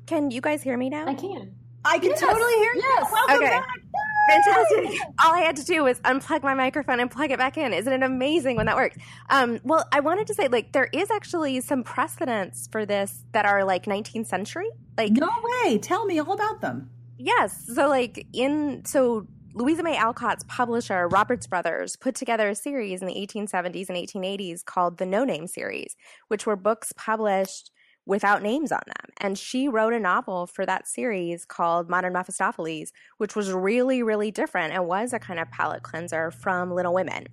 [0.06, 1.06] Can you guys hear me now?
[1.06, 1.54] I can.
[1.84, 2.20] I can yes.
[2.20, 2.82] totally hear you.
[2.82, 3.12] Yes.
[3.12, 3.46] Welcome okay.
[3.46, 3.66] back.
[4.28, 5.00] Fantastic.
[5.22, 7.72] All I had to do was unplug my microphone and plug it back in.
[7.72, 8.96] Isn't it amazing when that works?
[9.30, 13.44] Um, well, I wanted to say, like, there is actually some precedents for this that
[13.46, 14.68] are like 19th century.
[14.96, 15.28] Like, no
[15.64, 15.78] way.
[15.78, 16.90] Tell me all about them.
[17.18, 17.66] Yes.
[17.74, 23.06] So, like, in so Louisa May Alcott's publisher, Roberts Brothers, put together a series in
[23.06, 25.96] the 1870s and 1880s called the No Name series,
[26.28, 27.70] which were books published
[28.06, 29.10] without names on them.
[29.18, 34.30] And she wrote a novel for that series called Modern Mephistopheles, which was really, really
[34.30, 37.26] different and was a kind of palate cleanser from Little Women.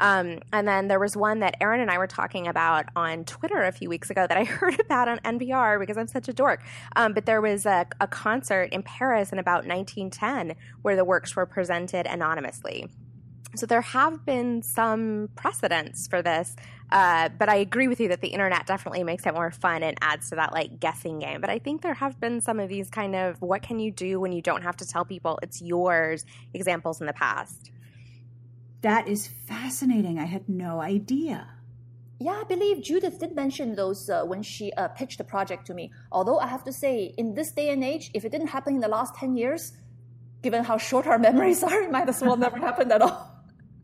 [0.00, 3.62] Um, and then there was one that Erin and I were talking about on Twitter
[3.62, 6.64] a few weeks ago that I heard about on NPR because I'm such a dork.
[6.96, 11.36] Um, but there was a, a concert in Paris in about 1910 where the works
[11.36, 12.88] were presented anonymously.
[13.56, 16.56] So there have been some precedents for this,
[16.90, 19.96] uh, but I agree with you that the internet definitely makes it more fun and
[20.00, 21.40] adds to that like guessing game.
[21.40, 24.20] But I think there have been some of these kind of what can you do
[24.20, 27.70] when you don't have to tell people it's yours examples in the past.
[28.82, 30.18] That is fascinating.
[30.18, 31.48] I had no idea.
[32.20, 35.74] Yeah, I believe Judith did mention those uh, when she uh, pitched the project to
[35.74, 35.90] me.
[36.12, 38.80] Although I have to say, in this day and age, if it didn't happen in
[38.80, 39.72] the last 10 years,
[40.42, 43.33] given how short our memories are, it might as well never happened at all.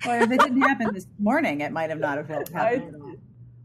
[0.05, 2.57] Well, if it didn't happen this morning, it might have not have happened.
[2.57, 3.15] I, at all.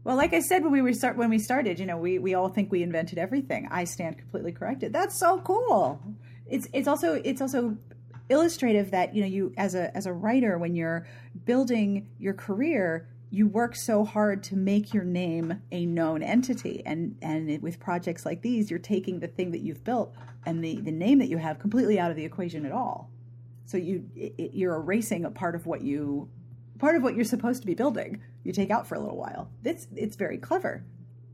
[0.04, 2.34] Well, like I said when we were start when we started, you know, we we
[2.34, 3.68] all think we invented everything.
[3.70, 4.92] I stand completely corrected.
[4.92, 6.00] That's so cool.
[6.46, 7.76] It's it's also it's also
[8.28, 11.06] illustrative that you know you as a as a writer when you're
[11.44, 17.16] building your career you work so hard to make your name a known entity and
[17.22, 20.90] and with projects like these you're taking the thing that you've built and the the
[20.90, 23.10] name that you have completely out of the equation at all
[23.66, 26.28] so you it, you're erasing a part of what you
[26.78, 28.22] part of what you're supposed to be building.
[28.44, 29.50] You take out for a little while.
[29.64, 30.84] It's it's very clever.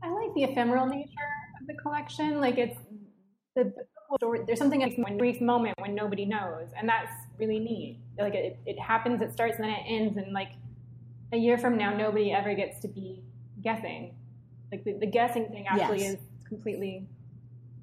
[0.01, 1.11] I like the ephemeral nature
[1.61, 2.41] of the collection.
[2.41, 2.77] Like it's
[3.55, 3.71] the,
[4.17, 4.41] story.
[4.45, 7.99] There's something in a brief moment when nobody knows, and that's really neat.
[8.17, 10.51] Like it, it happens, it starts, and then it ends, and like
[11.31, 13.23] a year from now, nobody ever gets to be
[13.61, 14.15] guessing.
[14.71, 16.13] Like the, the guessing thing actually yes.
[16.13, 17.07] is completely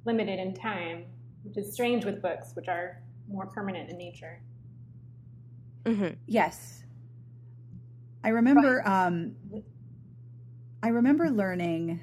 [0.04, 1.04] limited in time,
[1.42, 4.42] which is strange with books, which are more permanent in nature.
[5.84, 6.14] Mm-hmm.
[6.26, 6.84] Yes,
[8.22, 8.86] I remember.
[8.86, 9.36] Um,
[10.82, 12.00] I remember learning,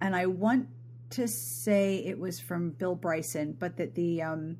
[0.00, 0.68] and I want
[1.10, 4.58] to say it was from Bill Bryson, but that the um,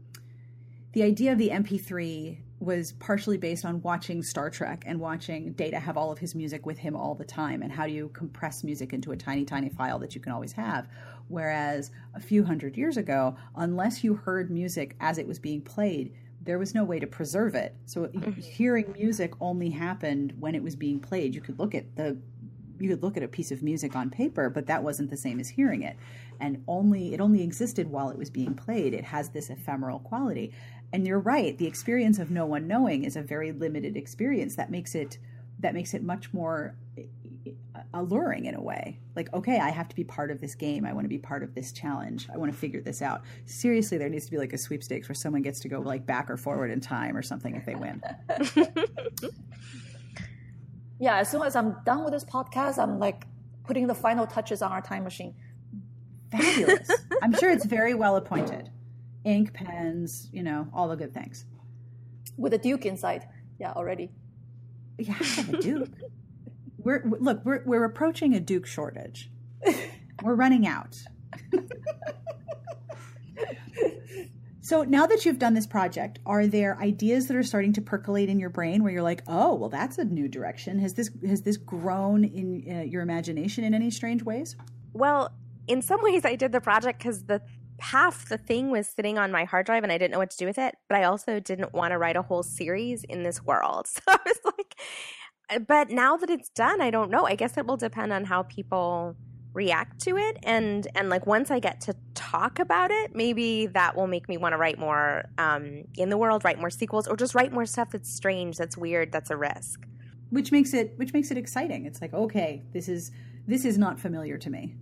[0.93, 5.79] the idea of the MP3 was partially based on watching Star Trek and watching Data
[5.79, 8.65] have all of his music with him all the time, and how do you compress
[8.65, 10.89] music into a tiny, tiny file that you can always have.
[11.29, 16.13] Whereas a few hundred years ago, unless you heard music as it was being played,
[16.43, 17.75] there was no way to preserve it.
[17.85, 18.41] So mm-hmm.
[18.41, 21.35] hearing music only happened when it was being played.
[21.35, 22.19] You could look at the
[22.81, 25.41] you could look at a piece of music on paper, but that wasn't the same
[25.41, 25.97] as hearing it.
[26.41, 28.95] And only it only existed while it was being played.
[28.95, 30.53] It has this ephemeral quality.
[30.93, 34.71] And you're right, the experience of no one knowing is a very limited experience that
[34.71, 35.19] makes it
[35.59, 36.77] that makes it much more
[37.95, 38.99] alluring in a way.
[39.17, 40.85] Like, okay, I have to be part of this game.
[40.85, 42.29] I want to be part of this challenge.
[42.33, 43.23] I want to figure this out.
[43.47, 46.31] Seriously, there needs to be like a sweepstakes where someone gets to go like back
[46.31, 48.03] or forward in time or something if they win.
[50.99, 53.27] yeah, as soon as I'm done with this podcast, I'm like
[53.65, 55.35] putting the final touches on our time machine.
[56.31, 56.91] Fabulous.
[57.23, 58.71] I'm sure it's very well appointed.
[59.25, 61.45] Ink, pens, you know, all the good things.
[62.37, 63.27] With a duke inside.
[63.59, 64.11] Yeah, already.
[64.99, 65.17] Yeah,
[65.53, 65.89] a duke
[66.79, 69.31] we're look we're we're approaching a Duke shortage.
[70.23, 70.97] we're running out.
[74.69, 78.29] So now that you've done this project, are there ideas that are starting to percolate
[78.29, 81.41] in your brain where you're like, "Oh, well, that's a new direction." Has this has
[81.41, 84.57] this grown in uh, your imagination in any strange ways?
[84.93, 85.33] Well,
[85.69, 87.41] in some ways, I did the project because the
[87.79, 90.37] half the thing was sitting on my hard drive and I didn't know what to
[90.37, 90.75] do with it.
[90.87, 94.19] But I also didn't want to write a whole series in this world, so I
[94.27, 94.79] was like,
[95.67, 97.27] but now that it's done, I don't know.
[97.27, 99.17] I guess it will depend on how people
[99.55, 100.39] react to it.
[100.43, 104.37] And and like once i get to talk about it maybe that will make me
[104.37, 107.65] want to write more um, in the world write more sequels or just write more
[107.65, 109.87] stuff that's strange that's weird that's a risk.
[110.31, 111.87] Which makes it which makes it exciting.
[111.87, 113.11] It's like okay this is
[113.47, 114.77] this is not familiar to me.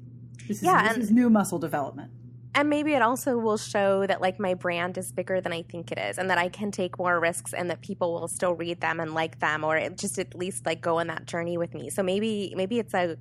[0.49, 2.11] This is, yeah, this and, is new muscle development
[2.57, 5.93] and maybe it also will show that like my brand is bigger than i think
[5.93, 8.81] it is and that i can take more risks and that people will still read
[8.81, 11.89] them and like them or just at least like go on that journey with me
[11.91, 13.17] so maybe maybe it's a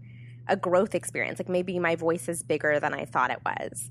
[0.47, 1.39] a growth experience.
[1.39, 3.89] Like maybe my voice is bigger than I thought it was.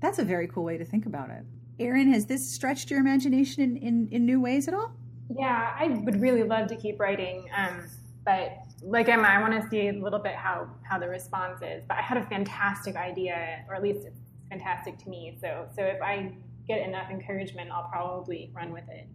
[0.00, 1.44] That's a very cool way to think about it.
[1.78, 4.92] Erin, has this stretched your imagination in, in, in new ways at all?
[5.28, 7.48] Yeah, I would really love to keep writing.
[7.56, 7.88] Um,
[8.24, 8.58] but
[8.88, 11.82] like Emma, I want to see a little bit how, how the response is.
[11.88, 15.36] But I had a fantastic idea, or at least it's fantastic to me.
[15.40, 16.32] So, so if I
[16.68, 19.08] get enough encouragement, I'll probably run with it.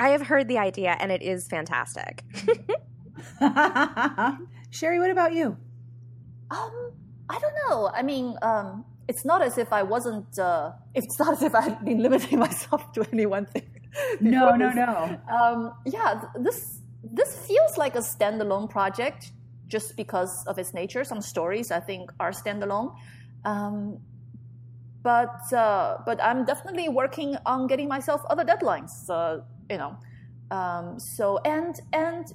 [0.00, 2.24] I have heard the idea, and it is fantastic.
[4.70, 5.56] Sherry, what about you?
[6.50, 6.92] Um,
[7.28, 7.90] I don't know.
[7.94, 10.38] I mean, um, it's not as if I wasn't.
[10.38, 13.70] Uh, it's not as if I had been limiting myself to any one thing.
[14.20, 15.20] no, no, no.
[15.32, 19.32] Um, yeah, this this feels like a standalone project
[19.66, 21.04] just because of its nature.
[21.04, 22.94] Some stories I think are standalone.
[23.44, 24.00] Um,
[25.02, 28.90] but uh, but I'm definitely working on getting myself other deadlines.
[29.08, 29.38] Uh,
[29.70, 29.96] you know,
[30.50, 32.26] um, so and and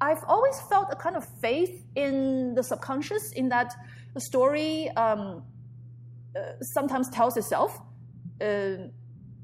[0.00, 3.74] I've always felt a kind of faith in the subconscious, in that
[4.14, 5.42] the story um,
[6.36, 7.80] uh, sometimes tells itself.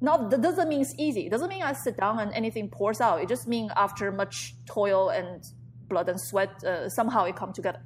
[0.05, 1.23] Not that doesn't mean it's easy.
[1.29, 3.23] It doesn't mean I sit down and anything pours out.
[3.23, 5.43] It just means after much toil and
[5.89, 7.81] blood and sweat, uh, somehow it comes together.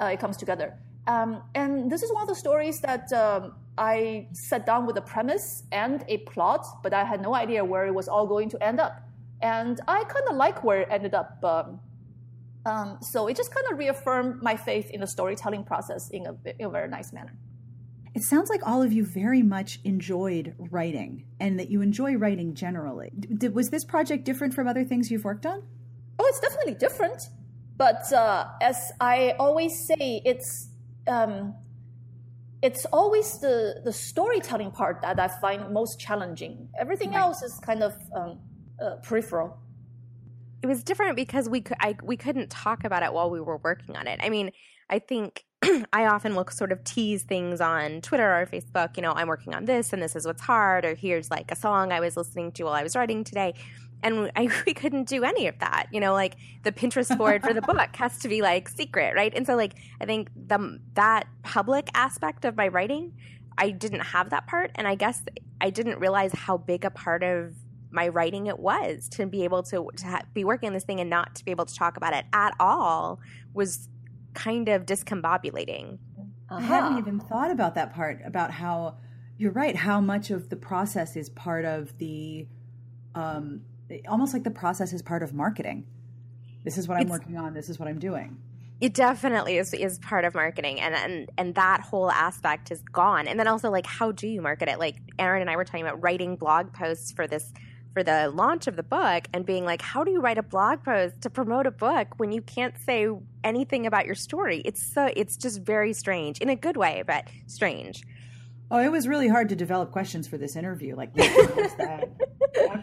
[0.00, 0.68] Uh, it comes together.
[1.08, 5.02] Um, and this is one of the stories that um, I sat down with a
[5.02, 8.58] premise and a plot, but I had no idea where it was all going to
[8.62, 8.94] end up.
[9.42, 11.42] And I kind of like where it ended up.
[11.42, 11.80] Um,
[12.66, 16.34] um, so it just kind of reaffirmed my faith in the storytelling process in a,
[16.58, 17.34] in a very nice manner.
[18.14, 22.54] It sounds like all of you very much enjoyed writing and that you enjoy writing
[22.54, 23.10] generally.
[23.38, 25.62] Did, was this project different from other things you've worked on?
[26.18, 27.22] Oh, it's definitely different.
[27.76, 30.68] But uh, as I always say, it's
[31.08, 31.54] um,
[32.62, 36.68] it's always the, the storytelling part that I find most challenging.
[36.78, 37.20] Everything right.
[37.20, 38.38] else is kind of um,
[38.80, 39.58] uh, peripheral
[40.64, 43.58] it was different because we could I we couldn't talk about it while we were
[43.58, 44.18] working on it.
[44.22, 44.50] I mean,
[44.88, 45.44] I think
[45.92, 48.96] I often will sort of tease things on Twitter or Facebook.
[48.96, 51.56] You know, I'm working on this, and this is what's hard, or here's like a
[51.56, 53.54] song I was listening to while I was writing today,
[54.02, 55.86] and I, we couldn't do any of that.
[55.92, 59.32] You know, like the Pinterest board for the book has to be like secret, right?
[59.34, 63.14] And so, like, I think the that public aspect of my writing,
[63.58, 65.22] I didn't have that part, and I guess
[65.60, 67.54] I didn't realize how big a part of
[67.94, 71.00] my writing it was to be able to, to ha- be working on this thing
[71.00, 73.20] and not to be able to talk about it at all
[73.54, 73.88] was
[74.34, 75.98] kind of discombobulating.
[76.50, 76.56] Uh-huh.
[76.56, 78.98] I hadn't even thought about that part about how
[79.36, 82.46] you're right how much of the process is part of the
[83.14, 83.62] um,
[84.08, 85.86] almost like the process is part of marketing.
[86.64, 87.54] This is what i'm working on.
[87.54, 88.38] This is what i'm doing.
[88.80, 93.26] It definitely is is part of marketing and and and that whole aspect is gone.
[93.28, 94.78] And then also like how do you market it?
[94.78, 97.52] Like Erin and i were talking about writing blog posts for this
[97.94, 100.82] for the launch of the book and being like, how do you write a blog
[100.82, 103.08] post to promote a book when you can't say
[103.42, 104.60] anything about your story?
[104.64, 108.02] It's so it's just very strange in a good way, but strange.
[108.70, 110.96] Oh, it was really hard to develop questions for this interview.
[110.96, 112.10] Like, can't ask that.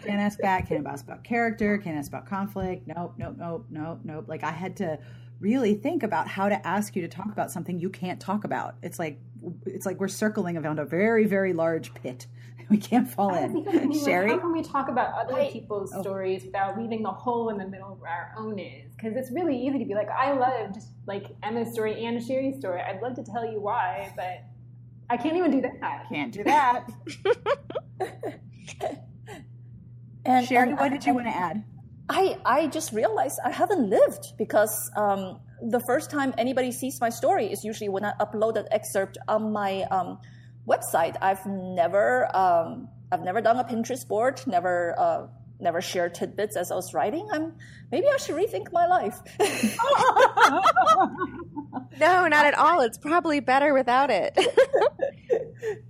[0.03, 0.67] Can't ask that.
[0.67, 1.77] Can't ask about character.
[1.77, 2.87] Can't ask about conflict.
[2.87, 4.25] Nope, nope, nope, nope, nope.
[4.27, 4.99] Like, I had to
[5.39, 8.75] really think about how to ask you to talk about something you can't talk about.
[8.83, 9.19] It's like
[9.65, 12.27] it's like we're circling around a very, very large pit
[12.71, 13.93] we can't fall in.
[13.93, 16.01] Sherry, how can we talk about other I, people's oh.
[16.01, 18.93] stories without leaving the hole in the middle where our own is?
[18.95, 22.81] Because it's really easy to be like, I loved like Emma's story and Sherry's story.
[22.81, 24.45] I'd love to tell you why, but
[25.09, 26.05] I can't even do that.
[26.09, 26.89] Can't do that.
[30.25, 31.65] and Sherry, and, what did you want to add?
[32.09, 37.09] I I just realized I haven't lived because um, the first time anybody sees my
[37.09, 40.19] story is usually when I upload an excerpt on my um,
[40.67, 41.15] website.
[41.21, 45.27] I've never um, I've never done a Pinterest board, never uh,
[45.59, 47.27] never shared tidbits as I was writing.
[47.31, 47.53] I'm
[47.91, 49.19] maybe I should rethink my life.
[51.99, 52.81] no, not at all.
[52.81, 54.37] It's probably better without it.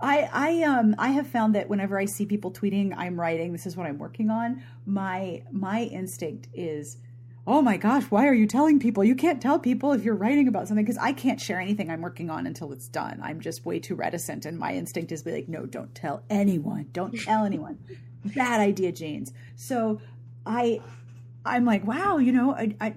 [0.00, 3.66] I I um I have found that whenever I see people tweeting I'm writing, this
[3.66, 6.98] is what I'm working on, my my instinct is
[7.46, 9.02] oh my gosh, why are you telling people?
[9.02, 12.02] You can't tell people if you're writing about something because I can't share anything I'm
[12.02, 13.20] working on until it's done.
[13.22, 16.88] I'm just way too reticent, and my instinct is be like, no, don't tell anyone.
[16.92, 17.78] Don't tell anyone.
[18.24, 19.32] Bad idea, Janes.
[19.56, 20.00] So
[20.46, 20.80] I,
[21.44, 22.94] I'm like, wow, you know, I, I,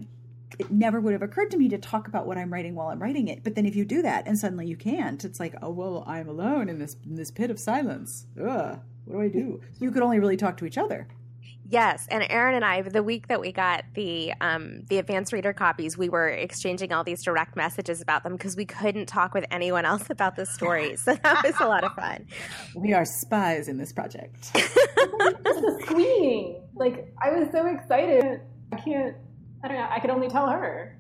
[0.59, 3.01] it never would have occurred to me to talk about what I'm writing while I'm
[3.01, 3.43] writing it.
[3.43, 6.29] But then if you do that and suddenly you can't, it's like, oh well, I'm
[6.29, 8.27] alone in this in this pit of silence.
[8.39, 9.61] Ugh, what do I do?
[9.79, 11.07] You could only really talk to each other.
[11.67, 15.51] Yes, and Erin and I, the week that we got the um, the advanced reader
[15.51, 19.45] copies, we were exchanging all these direct messages about them because we couldn't talk with
[19.49, 21.01] anyone else about the stories.
[21.01, 22.27] So that was a lot of fun.
[22.75, 24.53] We are spies in this project.
[24.53, 28.41] the squeeing, like I was so excited.
[28.71, 29.15] I can't.
[29.63, 29.87] I don't know.
[29.89, 30.99] I could only tell her.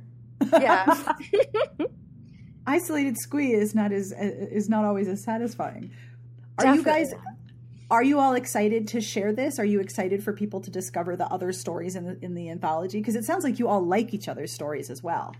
[0.51, 1.13] Yeah.
[2.67, 5.91] Isolated squee is not as is not always as satisfying.
[6.57, 6.91] Are Definitely.
[6.91, 7.13] you guys
[7.89, 9.59] are you all excited to share this?
[9.59, 12.99] Are you excited for people to discover the other stories in the in the anthology?
[12.99, 15.35] Because it sounds like you all like each other's stories as well.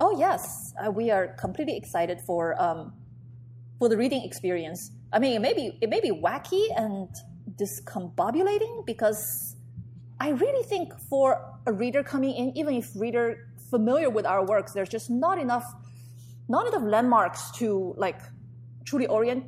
[0.00, 2.92] Oh yes, uh, we are completely excited for um,
[3.78, 4.90] for the reading experience.
[5.12, 7.08] I mean, it may be it may be wacky and
[7.56, 9.56] discombobulating because
[10.18, 14.72] I really think for a reader coming in, even if reader familiar with our works,
[14.72, 15.66] there's just not enough
[16.48, 18.20] not enough landmarks to like
[18.84, 19.44] truly orient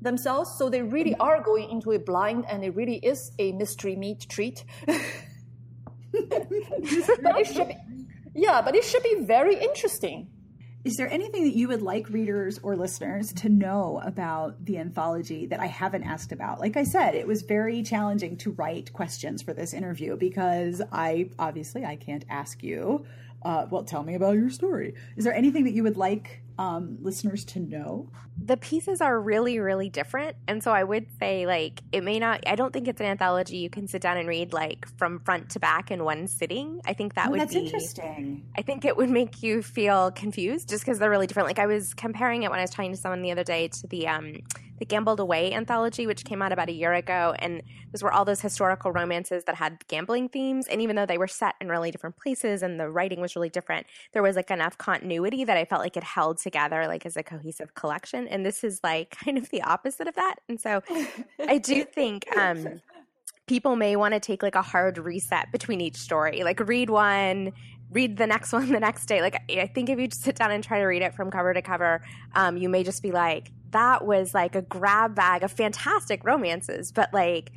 [0.00, 0.56] themselves.
[0.56, 1.22] So they really mm-hmm.
[1.22, 4.64] are going into a blind and it really is a mystery meat treat.
[4.86, 5.02] but
[6.12, 7.76] it should be,
[8.34, 10.28] yeah, but it should be very interesting.
[10.84, 15.44] Is there anything that you would like readers or listeners to know about the anthology
[15.46, 16.60] that I haven't asked about?
[16.60, 21.30] Like I said, it was very challenging to write questions for this interview because I
[21.38, 23.04] obviously I can't ask you.
[23.42, 24.94] Uh, well, tell me about your story.
[25.16, 28.10] Is there anything that you would like um, listeners to know?
[28.44, 30.36] The pieces are really, really different.
[30.46, 33.58] And so I would say, like, it may not, I don't think it's an anthology
[33.58, 36.80] you can sit down and read, like, from front to back in one sitting.
[36.84, 38.44] I think that oh, would that's be interesting.
[38.56, 41.48] I think it would make you feel confused just because they're really different.
[41.48, 43.86] Like, I was comparing it when I was talking to someone the other day to
[43.86, 44.34] the, um,
[44.78, 47.34] the Gambled Away anthology, which came out about a year ago.
[47.38, 47.62] And
[47.92, 50.66] those were all those historical romances that had gambling themes.
[50.68, 53.48] And even though they were set in really different places and the writing was really
[53.48, 57.16] different, there was like enough continuity that I felt like it held together like as
[57.16, 58.28] a cohesive collection.
[58.28, 60.36] And this is like kind of the opposite of that.
[60.48, 60.82] And so
[61.46, 62.80] I do think um,
[63.46, 67.52] people may want to take like a hard reset between each story, like read one
[67.90, 69.20] read the next one the next day.
[69.20, 71.54] Like I think if you just sit down and try to read it from cover
[71.54, 72.02] to cover,
[72.34, 76.92] um, you may just be like, that was like a grab bag of fantastic romances,
[76.92, 77.52] but like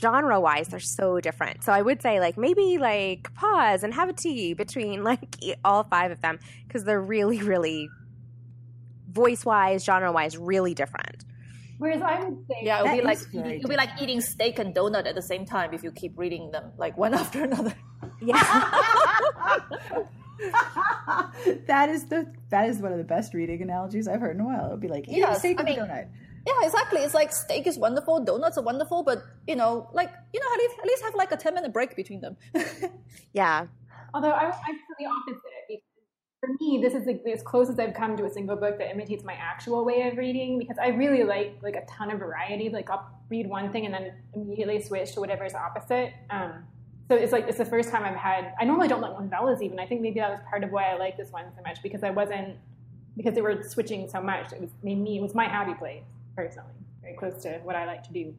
[0.00, 1.64] genre wise they're so different.
[1.64, 5.84] So i would say like maybe like pause and have a tea between like all
[5.84, 7.88] five of them because they're really really
[9.10, 11.24] voice wise genre wise really different.
[11.78, 14.58] Whereas i would say yeah it would be like it would be like eating steak
[14.58, 17.74] and donut at the same time if you keep reading them like one after another.
[18.20, 18.42] Yeah
[21.66, 24.44] that is the that is one of the best reading analogies I've heard in a
[24.44, 24.66] while.
[24.66, 26.08] It'll be like eating yes, steak I mean, donut.
[26.46, 27.00] Yeah, exactly.
[27.00, 30.58] It's like steak is wonderful, donuts are wonderful, but you know, like you know, at
[30.58, 32.36] least, at least have like a ten minute break between them.
[33.32, 33.66] yeah.
[34.14, 35.82] Although I, I'm the opposite.
[36.40, 38.90] For me, this is like as close as I've come to a single book that
[38.90, 42.68] imitates my actual way of reading because I really like like a ton of variety.
[42.68, 46.12] Like I'll read one thing and then immediately switch to whatever is opposite.
[46.30, 46.64] Um,
[47.08, 48.52] so it's like it's the first time I've had.
[48.60, 49.78] I normally don't like novellas even.
[49.78, 52.02] I think maybe that was part of why I like this one so much because
[52.02, 52.56] I wasn't
[53.16, 54.52] because they were switching so much.
[54.52, 55.18] It was made me.
[55.18, 56.02] It was my happy place
[56.34, 58.34] personally, very close to what I like to do.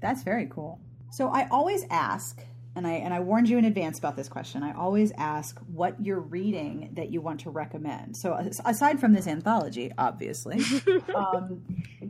[0.00, 0.80] That's very cool.
[1.10, 2.40] So I always ask,
[2.74, 4.62] and I and I warned you in advance about this question.
[4.62, 8.16] I always ask what you're reading that you want to recommend.
[8.16, 8.32] So
[8.64, 10.64] aside from this anthology, obviously,
[11.14, 11.62] um,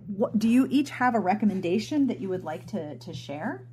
[0.06, 3.66] what, do you each have a recommendation that you would like to to share?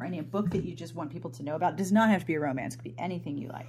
[0.00, 1.74] Or any book that you just want people to know about.
[1.74, 3.66] It does not have to be a romance; it could be anything you like.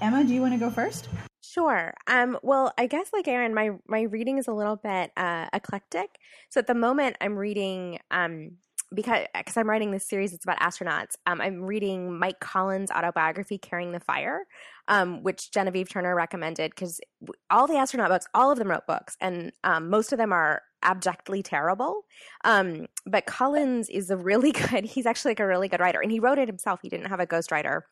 [0.00, 1.08] Emma, do you want to go first?
[1.42, 1.94] Sure.
[2.06, 6.18] Um, well, I guess like Erin, my my reading is a little bit uh, eclectic.
[6.50, 8.58] So at the moment, I'm reading um,
[8.94, 10.32] because because I'm writing this series.
[10.32, 11.16] It's about astronauts.
[11.26, 14.46] Um, I'm reading Mike Collins' autobiography, "Carrying the Fire,"
[14.88, 17.00] um, which Genevieve Turner recommended because
[17.50, 20.62] all the astronaut books, all of them wrote books, and um, most of them are
[20.82, 22.02] abjectly terrible.
[22.44, 24.84] Um, but Collins is a really good.
[24.84, 26.80] He's actually like a really good writer, and he wrote it himself.
[26.82, 27.82] He didn't have a ghostwriter,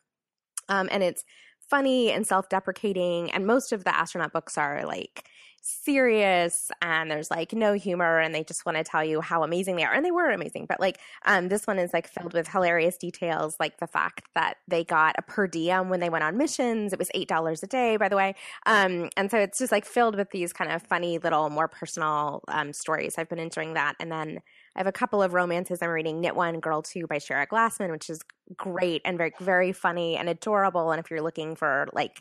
[0.69, 1.25] um, and it's
[1.69, 3.31] funny and self-deprecating.
[3.31, 5.27] And most of the astronaut books are like
[5.65, 9.75] serious and there's like no humor and they just want to tell you how amazing
[9.75, 9.93] they are.
[9.93, 10.67] And they were amazing.
[10.67, 14.57] But like um, this one is like filled with hilarious details, like the fact that
[14.67, 16.93] they got a per diem when they went on missions.
[16.93, 18.35] It was $8 a day, by the way.
[18.67, 22.43] Um, and so it's just like filled with these kind of funny little, more personal
[22.47, 23.15] um, stories.
[23.17, 23.95] I've been enjoying that.
[23.99, 24.41] And then
[24.75, 27.91] I have a couple of romances I'm reading Knit One, Girl Two by Shira Glassman,
[27.91, 28.21] which is
[28.55, 30.91] great and very, very funny and adorable.
[30.91, 32.19] And if you're looking for like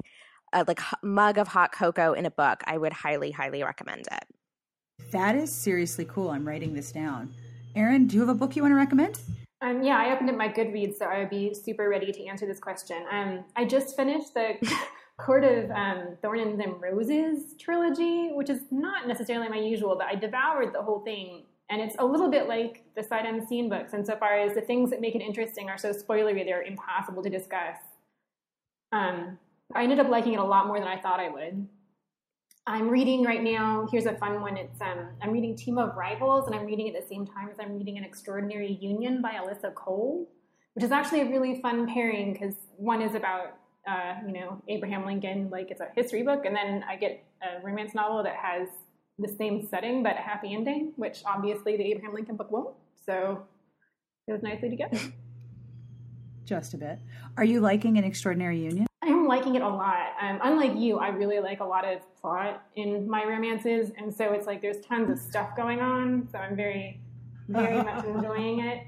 [0.54, 4.24] a like mug of hot cocoa in a book, I would highly, highly recommend it.
[5.10, 6.30] That is seriously cool.
[6.30, 7.34] I'm writing this down.
[7.76, 9.20] Erin, do you have a book you want to recommend?
[9.60, 12.46] Um, yeah, I opened up my Goodreads, so I would be super ready to answer
[12.46, 13.04] this question.
[13.10, 14.54] Um, I just finished the
[15.18, 20.16] Court of um, Thorns and Roses trilogy, which is not necessarily my usual, but I
[20.16, 21.44] devoured the whole thing.
[21.70, 25.00] And it's a little bit like the Sight Unseen books, insofar as the things that
[25.00, 27.78] make it interesting are so spoilery, they're impossible to discuss.
[28.92, 29.38] Um,
[29.72, 31.68] I ended up liking it a lot more than I thought I would.
[32.66, 33.86] I'm reading right now.
[33.90, 34.56] Here's a fun one.
[34.56, 37.56] It's um, I'm reading Team of Rivals, and I'm reading at the same time as
[37.60, 40.30] I'm reading An Extraordinary Union by Alyssa Cole,
[40.72, 45.04] which is actually a really fun pairing because one is about uh, you know Abraham
[45.04, 48.68] Lincoln, like it's a history book, and then I get a romance novel that has
[49.18, 52.74] the same setting but a happy ending, which obviously the Abraham Lincoln book won't.
[53.04, 53.42] So
[54.26, 54.98] it was nicely together.
[56.46, 56.98] Just a bit.
[57.36, 58.86] Are you liking An Extraordinary Union?
[59.24, 60.08] I'm liking it a lot.
[60.20, 64.32] Um, unlike you, I really like a lot of plot in my romances, and so
[64.32, 66.28] it's like there's tons of stuff going on.
[66.30, 67.00] So I'm very,
[67.48, 68.82] very much enjoying it.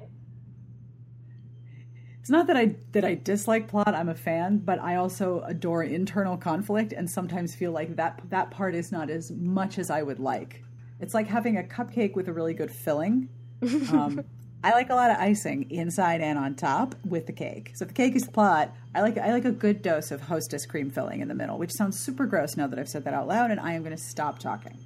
[2.21, 3.95] It's not that I that I dislike plot.
[3.95, 8.51] I'm a fan, but I also adore internal conflict, and sometimes feel like that that
[8.51, 10.63] part is not as much as I would like.
[11.01, 13.31] It's like having a cupcake with a really good filling.
[13.91, 14.23] Um,
[14.67, 17.71] I like a lot of icing inside and on top with the cake.
[17.77, 20.23] So if the cake is the plot, I like I like a good dose of
[20.23, 23.15] hostess cream filling in the middle, which sounds super gross now that I've said that
[23.15, 24.77] out loud, and I am going to stop talking.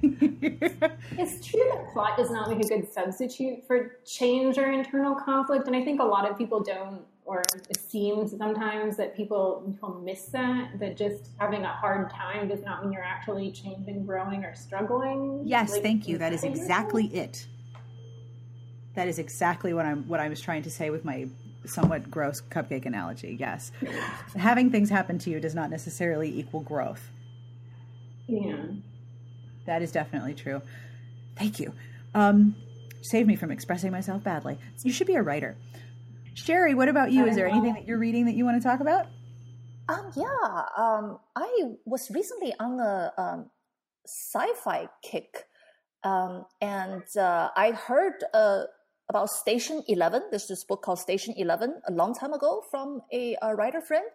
[0.00, 5.66] it's true that plot does not make a good substitute for change or internal conflict,
[5.66, 10.00] and I think a lot of people don't or it seems sometimes that people people
[10.04, 14.44] miss that that just having a hard time does not mean you're actually changing, growing,
[14.44, 15.42] or struggling.
[15.44, 16.16] Yes, like, thank you.
[16.16, 17.48] That is exactly it.
[18.94, 21.28] That is exactly what I'm what I was trying to say with my
[21.64, 23.36] somewhat gross cupcake analogy.
[23.38, 23.70] Yes.
[24.36, 27.10] Having things happen to you does not necessarily equal growth.
[28.26, 28.56] Yeah.
[29.66, 30.62] That is definitely true.
[31.36, 31.72] Thank you.
[32.14, 32.56] Um,
[33.02, 34.58] save me from expressing myself badly.
[34.82, 35.56] You should be a writer.
[36.34, 37.26] Sherry, what about you?
[37.26, 39.06] Is there anything that you're reading that you want to talk about?
[39.88, 40.62] Um, yeah.
[40.76, 43.50] Um, I was recently on a um,
[44.06, 45.46] sci-fi kick,
[46.04, 48.62] um, and uh, I heard uh,
[49.10, 50.22] about Station Eleven.
[50.30, 54.06] There's this book called Station Eleven a long time ago from a, a, writer friend,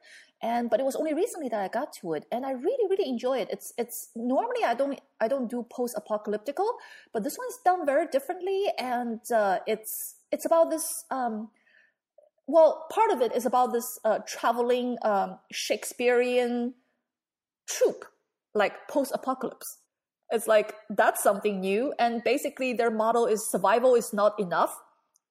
[0.41, 3.07] and but it was only recently that I got to it, and I really really
[3.07, 3.49] enjoy it.
[3.51, 6.69] It's it's normally I don't I don't do post apocalyptical,
[7.13, 11.03] but this one's done very differently, and uh, it's it's about this.
[11.11, 11.49] Um,
[12.47, 16.73] well, part of it is about this uh, traveling um, Shakespearean
[17.67, 18.05] troupe,
[18.53, 19.79] like post apocalypse.
[20.31, 24.79] It's like that's something new, and basically their model is survival is not enough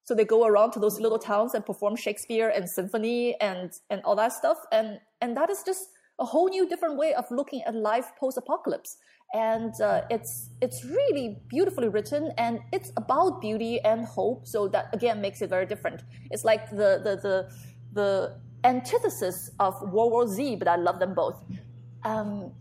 [0.05, 4.01] so they go around to those little towns and perform Shakespeare and symphony and and
[4.05, 4.57] all that stuff.
[4.71, 5.89] And and that is just
[6.19, 8.97] a whole new different way of looking at life post apocalypse.
[9.33, 14.47] And uh, it's it's really beautifully written, and it's about beauty and hope.
[14.47, 16.03] So that again makes it very different.
[16.29, 17.49] It's like the the the
[17.93, 21.43] the antithesis of World War Z, but I love them both.
[22.03, 22.51] Um,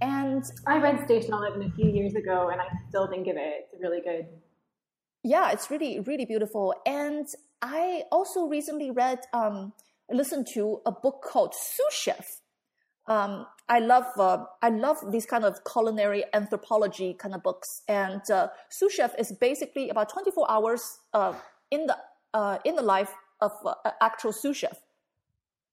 [0.00, 3.52] and I read Station Eleven a few years ago, and I still think of it.
[3.64, 4.26] It's a really good
[5.26, 6.74] yeah, it's really, really beautiful.
[6.86, 7.26] And
[7.60, 9.72] I also recently read, um,
[10.10, 12.40] listened to a book called Sous Chef.
[13.08, 17.82] Um, I love, uh, I love these kind of culinary anthropology kind of books.
[17.88, 21.34] And uh, Sous Chef is basically about 24 hours uh,
[21.70, 21.96] in the
[22.36, 24.78] uh, in the life of uh, an actual sous chef.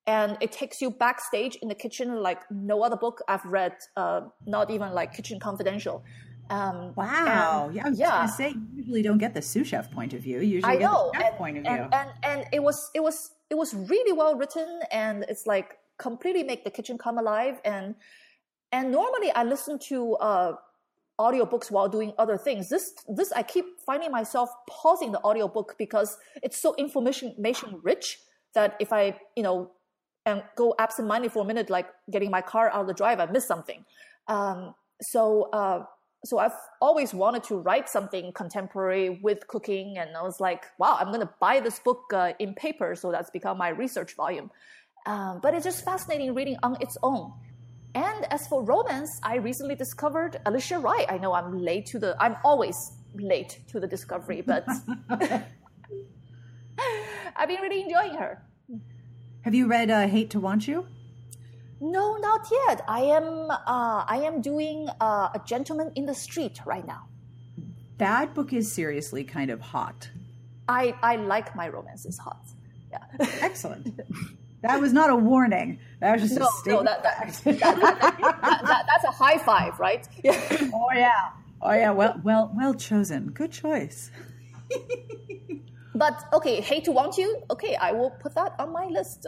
[0.08, 4.22] And it takes you backstage in the kitchen like no other book I've read, uh,
[4.46, 6.04] not even like Kitchen Confidential.
[6.50, 7.66] Um, wow.
[7.68, 8.10] And, yeah, I was yeah.
[8.10, 10.40] going to say, you usually don't get the sous chef point of view.
[10.40, 11.12] You usually I get know.
[11.14, 11.72] the chef and, point of view.
[11.72, 15.78] And, and, and it was, it was, it was really well written and it's like
[15.98, 17.60] completely make the kitchen come alive.
[17.64, 17.96] And,
[18.72, 20.54] and normally I listen to, uh,
[21.20, 22.70] audiobooks while doing other things.
[22.70, 28.18] This, this, I keep finding myself pausing the audiobook because it's so information, information rich
[28.56, 29.72] that if I, you know,
[30.26, 33.28] and go absent-minded for a minute, like getting my car out of the drive, I
[33.28, 33.86] miss something.
[34.28, 35.84] Um, so, uh,
[36.26, 40.98] so I've always wanted to write something contemporary with cooking, and I was like, wow,
[41.00, 44.50] I'm going to buy this book uh, in paper, so that's become my research volume.
[45.06, 47.34] Um, but it's just fascinating reading on its own.
[47.96, 51.06] and as for romance, I recently discovered Alisha Rai.
[51.10, 52.76] I know I'm late to the, I'm always
[53.16, 54.66] late to the discovery, but
[57.36, 58.42] I've been really enjoying her.
[59.42, 60.88] Have you read uh, Hate to Want You?
[61.84, 62.82] No, not yet.
[62.88, 63.58] I am uh,
[64.08, 67.10] I am doing uh, a gentleman in the street right now.
[67.98, 70.10] That book is seriously kind of hot.
[70.70, 72.46] I I like my romances hot.
[72.90, 73.04] Yeah.
[73.42, 74.00] Excellent.
[74.62, 75.78] That was not a warning.
[76.00, 76.86] That was just no, a statement.
[76.86, 80.08] No, that, that, that, that's a high five, right?
[80.24, 80.40] Yeah.
[80.74, 81.32] Oh yeah.
[81.62, 81.92] Oh yeah.
[81.92, 83.32] Well, well, well chosen.
[83.32, 84.10] Good choice.
[85.96, 87.44] but okay, hate to want you.
[87.52, 89.28] Okay, I will put that on my list.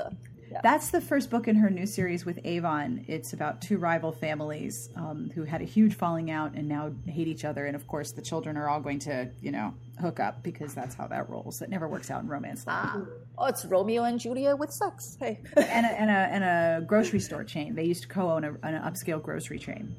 [0.55, 0.61] Yeah.
[0.63, 3.03] That's the first book in her new series with Avon.
[3.09, 7.27] It's about two rival families um, who had a huge falling out and now hate
[7.27, 7.65] each other.
[7.65, 10.95] And of course, the children are all going to, you know, hook up because that's
[10.95, 11.61] how that rolls.
[11.61, 12.63] It never works out in romance.
[12.67, 13.01] Ah.
[13.37, 15.17] Oh, it's Romeo and Juliet with sex.
[15.19, 15.41] Hey.
[15.57, 17.75] and, a, and, a, and a grocery store chain.
[17.75, 19.93] They used to co own an upscale grocery chain.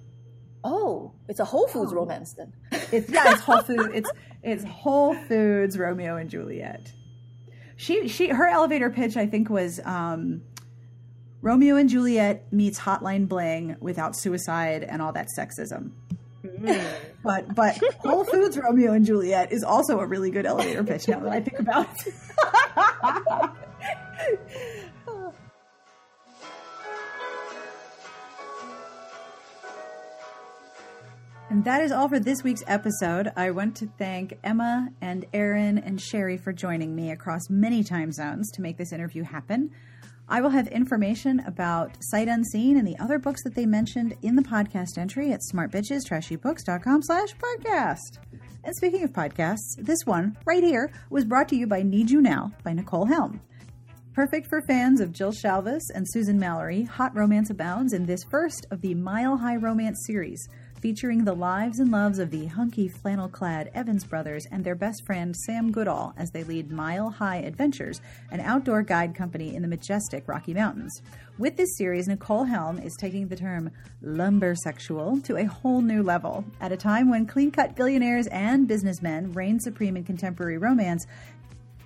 [0.64, 1.96] Oh, it's a Whole Foods oh.
[1.96, 2.54] romance then.
[2.90, 3.90] It's yeah, it's Whole Foods.
[3.92, 4.10] It's
[4.42, 6.90] it's Whole Foods Romeo and Juliet
[7.76, 10.42] she she her elevator pitch I think was um,
[11.42, 15.92] Romeo and Juliet meets Hotline Bling without suicide and all that sexism.
[16.44, 16.84] Mm.
[17.22, 21.20] but but Whole Foods Romeo and Juliet is also a really good elevator pitch now
[21.20, 22.14] that I think about it.
[31.56, 33.32] And that is all for this week's episode.
[33.34, 38.12] I want to thank Emma and Erin and Sherry for joining me across many time
[38.12, 39.70] zones to make this interview happen.
[40.28, 44.36] I will have information about Sight Unseen and the other books that they mentioned in
[44.36, 48.18] the podcast entry at smartbitchestrashybooks.com slash podcast.
[48.62, 52.20] And speaking of podcasts, this one right here was brought to you by Need You
[52.20, 53.40] Now by Nicole Helm.
[54.12, 58.66] Perfect for fans of Jill Shalvis and Susan Mallory, hot romance abounds in this first
[58.70, 60.46] of the Mile High Romance series–
[60.86, 65.04] featuring the lives and loves of the hunky flannel clad Evans brothers and their best
[65.04, 69.68] friend Sam Goodall as they lead Mile High Adventures, an outdoor guide company in the
[69.68, 71.02] majestic Rocky Mountains.
[71.38, 76.44] With this series, Nicole Helm is taking the term lumbersexual to a whole new level.
[76.60, 81.04] At a time when clean cut billionaires and businessmen reign supreme in contemporary romance,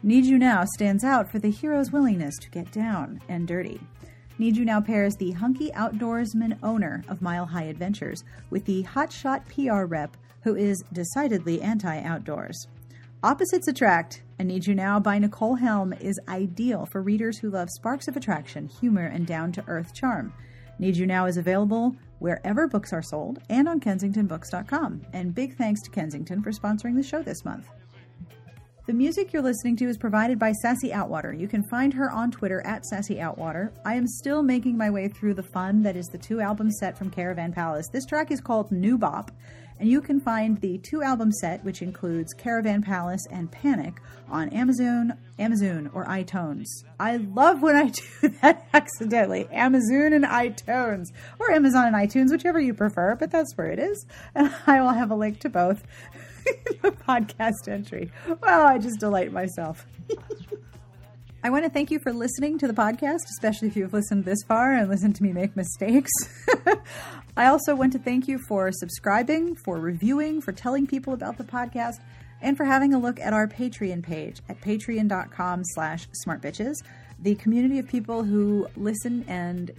[0.03, 3.81] Need You Now stands out for the hero's willingness to get down and dirty.
[4.41, 9.43] Need You Now pairs the hunky outdoorsman owner of Mile High Adventures with the hotshot
[9.45, 12.67] PR rep who is decidedly anti outdoors.
[13.23, 17.69] Opposites Attract, and Need You Now by Nicole Helm is ideal for readers who love
[17.69, 20.33] sparks of attraction, humor, and down to earth charm.
[20.79, 25.03] Need You Now is available wherever books are sold and on kensingtonbooks.com.
[25.13, 27.69] And big thanks to Kensington for sponsoring the show this month.
[28.87, 31.39] The music you're listening to is provided by Sassy Outwater.
[31.39, 33.73] You can find her on Twitter at Sassy Outwater.
[33.85, 36.97] I am still making my way through the fun that is the two album set
[36.97, 37.89] from Caravan Palace.
[37.93, 39.31] This track is called New Bop,
[39.79, 44.01] and you can find the two album set, which includes Caravan Palace and Panic,
[44.31, 46.67] on Amazon, Amazon or iTunes.
[46.99, 47.89] I love when I
[48.23, 49.47] do that accidentally.
[49.53, 51.07] Amazon and iTunes,
[51.39, 54.07] or Amazon and iTunes, whichever you prefer, but that's where it is.
[54.35, 55.83] And I will have a link to both
[56.83, 58.11] the podcast entry.
[58.41, 59.87] Well, I just delight myself.
[61.43, 64.43] I want to thank you for listening to the podcast, especially if you've listened this
[64.47, 66.11] far and listened to me make mistakes.
[67.37, 71.45] I also want to thank you for subscribing, for reviewing, for telling people about the
[71.45, 71.95] podcast,
[72.43, 76.75] and for having a look at our Patreon page at patreon.com slash smartbitches.
[77.21, 79.71] The community of people who listen and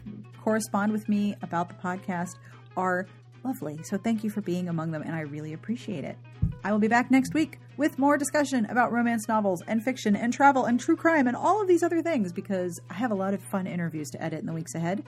[0.42, 2.38] correspond with me about the podcast
[2.76, 3.06] are
[3.44, 3.80] lovely.
[3.84, 6.18] So thank you for being among them, and I really appreciate it.
[6.64, 10.32] I will be back next week with more discussion about romance novels and fiction and
[10.32, 13.34] travel and true crime and all of these other things because I have a lot
[13.34, 15.04] of fun interviews to edit in the weeks ahead.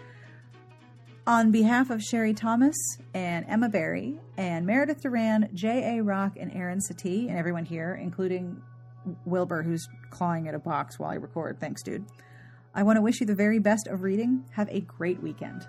[1.28, 2.76] On behalf of Sherry Thomas
[3.14, 6.02] and Emma Barry and Meredith Duran, J.A.
[6.02, 8.62] Rock, and Erin Satie, and everyone here, including
[9.26, 11.60] Wilbur, who's clawing at a box while I record.
[11.60, 12.04] Thanks, dude.
[12.74, 14.44] I want to wish you the very best of reading.
[14.52, 15.68] Have a great weekend.